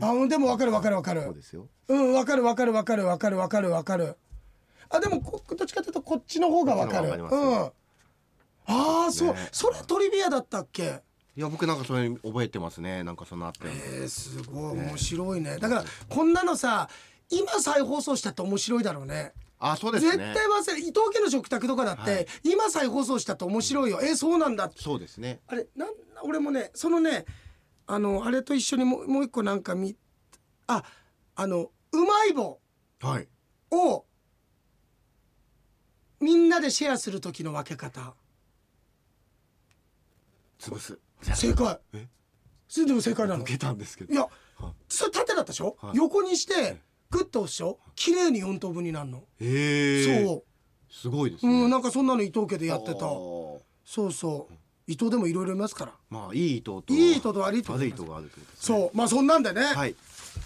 [0.00, 1.22] あでも分かる分かる分かる。
[1.22, 1.68] こうですよ。
[1.88, 4.16] うん分かる分かる分かる分かる分かる分かる。
[4.90, 7.08] あでもこどっちかというとこっちの方が分かる。
[7.10, 7.54] うん。
[7.62, 7.72] あ
[8.66, 9.48] あそう、ね。
[9.52, 11.02] それトリビアだったっけ？
[11.36, 13.02] いや僕なんかそれ覚えてますね。
[13.02, 14.78] なんかそのあってえー、すごい。
[14.78, 15.58] 面白いね。
[15.58, 16.88] だからこんなのさ
[17.30, 19.32] 今再放送したって面白いだろうね。
[19.58, 22.26] あそうです絶ね対忘れ伊藤家の食卓とかだって、はい。
[22.42, 24.70] 今再放送したと面白いよ、えそうなんだ。
[24.76, 25.40] そうですね。
[25.46, 25.88] あれなん
[26.22, 27.24] 俺もねそのね
[27.86, 29.96] あのあれと一緒にもうもう一個なんか見
[30.66, 30.82] あ
[31.34, 32.58] あのうまい棒。
[33.00, 33.28] はい。
[33.70, 34.04] を
[36.20, 38.14] みんなでシェアする時の分け方。
[40.58, 40.98] 潰す。
[41.22, 41.78] 正解。
[41.92, 42.08] え？
[42.68, 43.42] それでも正解なの。
[43.42, 44.12] 受けたんですけど。
[44.12, 44.72] いやはい。
[44.88, 45.96] それ縦だったでしょ、はい。
[45.96, 46.80] 横にして
[47.14, 47.78] グッと押しょ？
[47.94, 50.24] 綺麗に4等分になるの、へえ。
[50.26, 50.42] そ
[50.90, 51.64] すごいですう、ね。
[51.64, 53.00] うん、なんかそんなの伊藤家でやってた。
[53.00, 53.60] そ
[54.06, 54.54] うそう。
[54.88, 55.92] 伊藤でもいろいろいますから。
[56.10, 58.78] まあいい糸といい糸と悪い糸悪い糸があるってことですね。
[58.78, 58.96] そう。
[58.96, 59.94] まあそんなんでね、はい。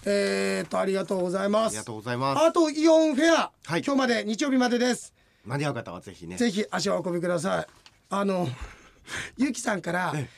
[0.05, 1.67] えー、っとありがとうございます。
[1.69, 2.45] ありがとうございます。
[2.45, 3.83] あとイオンフェア、はい。
[3.83, 5.13] 今日まで日曜日までです。
[5.45, 6.37] 間に合う方はぜひね。
[6.37, 7.67] ぜひ足をお運びください。
[8.11, 8.47] あの
[9.37, 10.29] ゆきさんからえ。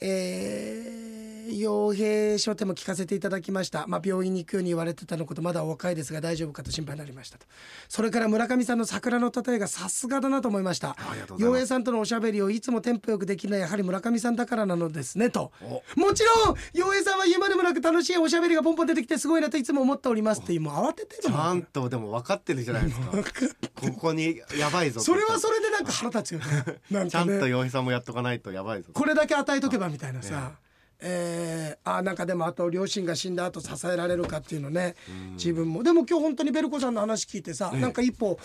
[0.00, 1.17] えー、
[1.50, 7.46] 傭兵書店も聞かせていただきました、まあ、病院に行くように言われてたのことまだお若いですが大丈夫かと心配になりましたと。
[7.88, 10.96] それから村上さんの桜の例えがさすがだなと思いました。
[11.38, 15.52] 傭兵さんとのおしゃべりをいつもテンポよくできるのはやはり村上さんだからなのですねと。
[15.62, 23.08] おもちろん傭兵さんは言うまでもなく楽しいおしゃべりがポンポン出てきてすごいなといつも思っておりますってもう慌ててるちゃもんんとでも分かってるじゃないですか。
[23.74, 26.80] ここにやばいぞそれはそれでなんか腹立つよね。
[26.90, 30.52] なん ちゃんと洋平さんもやっとかないとやばいぞこれだけ与えとけばみたいなさ、
[31.00, 34.96] えー、あなんかでもあと両親が死んだ後支えられるかっていうのね。
[35.34, 35.82] 自分も。
[35.82, 38.38] でも今日本当にベルコさんの話聞いてさ、なんか一歩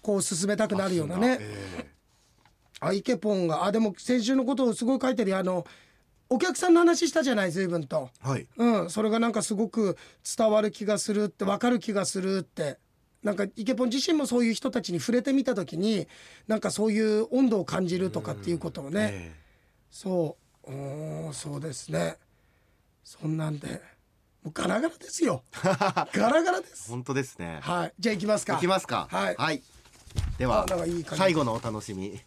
[0.00, 1.38] こう進めたくなるようなね。
[1.40, 1.98] え
[2.80, 3.64] あイケポンが。
[3.64, 5.38] あでも先週のことをすごい書いてるよ。
[5.38, 5.66] あの
[6.30, 8.10] お客さんの話したじゃない随分と。
[8.24, 8.46] えはい。
[8.56, 9.96] うん、それがなんかすごく
[10.36, 12.78] 伝わる気がするって分かる気がするって。
[13.22, 16.06] なんかイケポン自身もそういう人たちに触れてみた時に
[16.46, 19.32] なんかそういう温度を感じるとかっていうことをね、え。
[19.90, 22.16] そうおーそうですね。
[23.04, 23.80] そんなんで
[24.42, 25.42] もうガラガラですよ。
[25.62, 26.86] ガラガラです。
[26.88, 27.58] え本当ですね。
[27.62, 27.94] はい。
[27.98, 28.56] じゃあ行きますか。
[28.56, 29.08] いきますか。
[29.10, 29.62] はい。
[30.36, 32.20] ではあなんかいい最後のお楽しみ。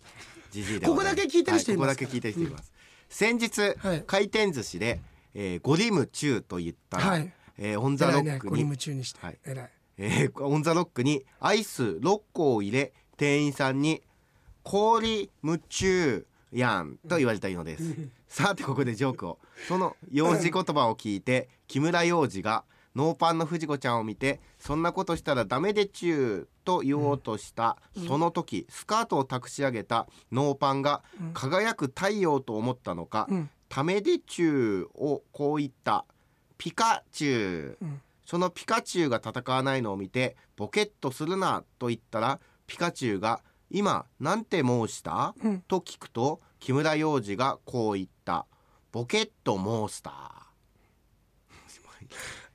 [0.51, 2.71] じじいでここだけ聞いてる人いますはここだけ聞いてる人います。
[3.09, 4.03] 先日はい。
[4.05, 4.99] 回転寿司で
[5.33, 7.33] えーゴリムチューと言ったらはい。
[7.57, 9.37] えーオンザロックに夢中にして、はい。
[9.45, 9.69] 偉い。
[9.97, 14.01] えーオンザロックにアイス6個を入れ店員さんに
[14.63, 17.95] 「氷夢中やん」と言われたのです、
[18.27, 19.39] さてここでジョークを。
[19.67, 22.63] その幼児言葉を聞いて 木村幼児が
[22.95, 27.77] ノーパンの藤子ちゃんを見て「そんなことしたらダメでちゅう」と言おうとした、
[28.07, 36.05] その時スカートを託し上げたノーパンが輝く太陽と思ったのかうん「ためでちゅう」をこう言った
[36.57, 38.01] 「ピカチュウ」うん。
[38.31, 43.41] そのピカチュウが戦わないのを見てボケっとするなと言ったらピカチュウが
[43.71, 45.61] 今なんて申した、うん。
[45.61, 48.45] と聞くと木村幼児がこう言った。
[48.91, 49.55] ボケっと
[49.87, 50.11] 申した？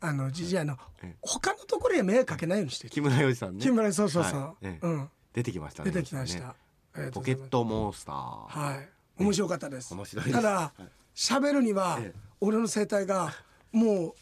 [0.01, 1.17] あのじじいあのええ。
[1.23, 3.62] 他のところへ迷惑かけないようにして木村幼児さんね。
[3.62, 4.67] 木村そうそうそう、はい。
[4.67, 4.87] ええ。
[4.87, 5.11] うん。
[5.33, 6.55] 出てきましたね出てきました、
[7.01, 7.11] ね。
[7.12, 8.89] ボケっとモンスターはい
[9.19, 9.95] 面白かったです。
[9.95, 10.83] 面白いただはい。
[11.14, 12.19] 喋るにはええ。
[12.41, 13.33] 俺の声帯が
[13.73, 14.14] もう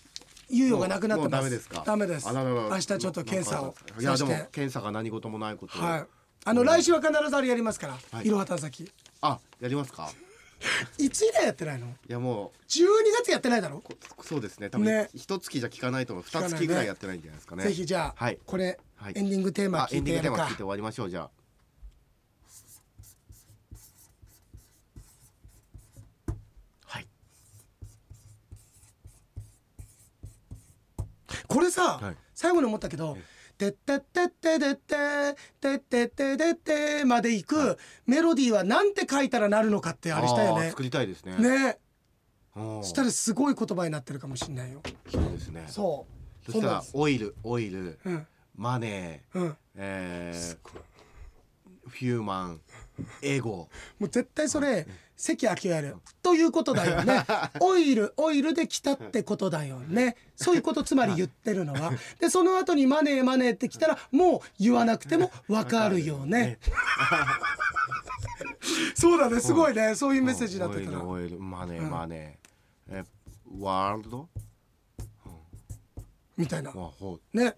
[0.51, 1.31] 猶予がなくなってます。
[1.31, 1.83] ダメですか？
[1.85, 2.29] ダメです。
[2.33, 6.07] 明日ちょっと検査をいやでも検査が何事もないことをはい
[6.45, 8.27] あの来週は必ずあれやりますから、はい。
[8.27, 8.91] いろは探先
[9.23, 10.11] あやりますか？
[10.99, 11.87] いつ以来やってないの？
[11.87, 12.87] いやも12
[13.21, 14.69] 月やってないだろ、うこそうですね。
[14.71, 15.09] 多分ね。
[15.15, 17.65] 一月じゃ効かないと思うかないね二月ぐらいやってないんじゃないですかね。
[17.65, 18.39] ぜひじゃあ、はい。
[18.45, 19.13] これ、はい。
[19.17, 21.31] エンディングテーマあエンディングテーマ聞いて終わりましょうじゃあ。
[26.87, 27.07] はい。
[31.49, 32.17] これさ、はい。
[32.35, 33.17] 最後に思ったけど
[33.57, 41.79] 「てってってってってっててってってってって」まで行くメロディーはなんて書いたらなるのかってあれしたよね作りたいですねね
[42.83, 44.81] したらすごい言葉になってるかもしれないよ
[45.11, 46.07] そうですねそ
[46.47, 48.27] うそしたらオイルオイルうん
[48.57, 50.59] マネーうんえー
[51.87, 52.61] フューマン
[53.23, 54.87] エゴもう絶対それ
[55.25, 55.97] 関明夫やる。
[56.23, 57.25] ということだよね。
[57.61, 60.17] オイルオイルで来たってことだよね。
[60.37, 61.93] そういうことつまり言ってるのは。
[62.21, 66.59] でその後にマネーマネーって来たらもう言わなくてもわかるよね。
[68.95, 69.41] そうだね。
[69.41, 69.95] すごいね。
[69.95, 72.99] そういうメッセージだったオイからルオイルマネーうんマネー。
[72.99, 73.05] え
[73.59, 74.29] ワールド？
[76.37, 76.71] みたいな。
[77.33, 77.55] ね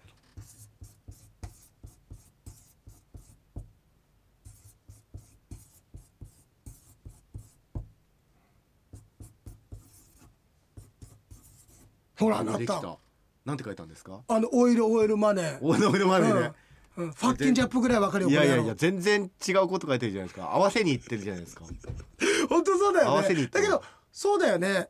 [12.19, 12.59] ほらうなった。
[12.59, 12.97] できた。
[13.45, 14.21] なんて書いたんですか？
[14.27, 16.51] あのオイルオイルマネー、オイルオイルマネーね。
[16.97, 17.05] うん。
[17.05, 20.51] うん、ファッキンジャップぐらいわかるよいやいやいや全然違うこと書いてるじゃないですか。
[20.53, 21.63] 合わせにいってるじゃないですか。
[21.65, 21.67] い
[22.49, 24.87] 本当そうだ合わせにだけどそうだよね。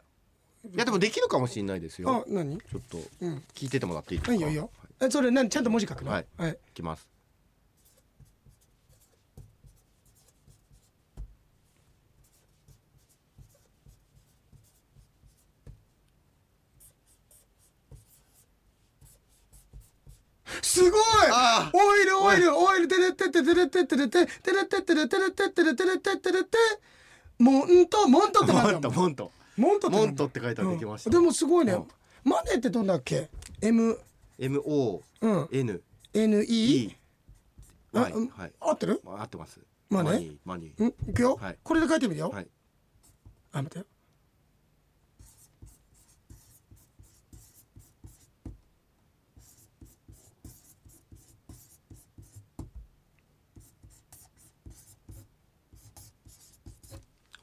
[0.76, 2.10] やでもできるかもしれないですよ。
[2.10, 2.58] あ何？
[2.58, 4.34] ちょっとうん聞いててもらっていいですか？
[4.34, 4.70] いいよいいよ。
[5.02, 5.50] えそれ何？
[5.50, 6.12] ちゃんと文字書くの？
[6.12, 6.26] はい。
[6.38, 7.08] はい、いきます
[20.78, 21.02] すごい！
[21.32, 26.58] あオイルオイルオイルてれってっててれってってれっててれってってれてれってってれてれってってれって
[27.40, 28.82] モントモントってモンなん。
[28.82, 29.32] だトモント。
[29.58, 31.10] モントモントって書いたらできました。
[31.10, 31.14] うん。
[31.14, 31.74] でもすごいね。
[31.74, 31.88] うん。
[32.24, 33.30] マネーってどんだっけ
[33.62, 34.00] ？M
[34.38, 35.48] M O うん。
[35.52, 36.96] N N E E
[37.94, 38.14] はい。
[38.60, 39.02] 合ってる？
[39.04, 39.60] 合ってます。
[39.90, 40.38] マネマニー。
[40.46, 40.84] マニー。
[40.84, 40.96] うん。
[41.10, 41.38] いくよ。
[41.42, 41.58] はい。
[41.64, 42.30] これで書いてみるよ。
[42.30, 42.48] はい。
[43.54, 43.80] あ待って。
[43.80, 43.86] よ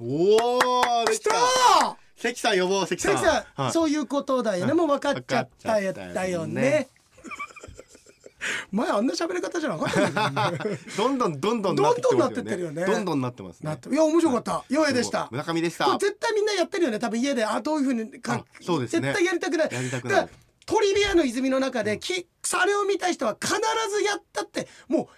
[0.07, 1.31] おおでききた
[2.17, 3.17] 関さん呼ぼう関さん。
[3.17, 3.73] 関さん、はい。
[3.73, 4.79] そういうことだよね、はい。
[4.79, 6.89] もう分かっちゃったやったよね。
[8.71, 10.53] 前あんな喋り方じゃなかった
[10.99, 12.85] どんどんどんどんどんどんなってってるよね。
[12.85, 13.79] どんどんなってますね。
[13.91, 15.29] いや面白かったよえでした。
[15.31, 15.91] 村上でした。
[15.99, 17.43] 絶対みんなやってるよね多分家で。
[17.43, 19.09] あどういうふうにかあそうですね。
[19.09, 19.73] 絶対やりたくない。
[19.73, 20.29] やりたくない。
[20.67, 25.09] トリビアの泉の中できそれを見た人は必ずやったってもう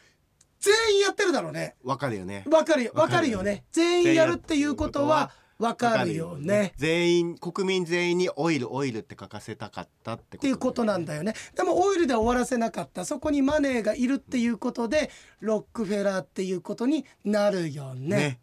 [0.60, 1.76] 全員やってるだろうね。
[1.84, 2.44] わかるよね。
[2.50, 2.92] わかるよ。
[2.94, 3.64] わわかるよね。
[3.72, 6.72] 全員やるっていうことはわかるよね。
[6.76, 11.34] 全員国民全員にオイルオイルって書かせたかったってっていうことなんだよね。
[11.54, 13.04] でもオイルで終わらせなかった。
[13.04, 18.16] そこにマネーがいるっていうことでロックフェラーっていうことになるよね。
[18.16, 18.40] ね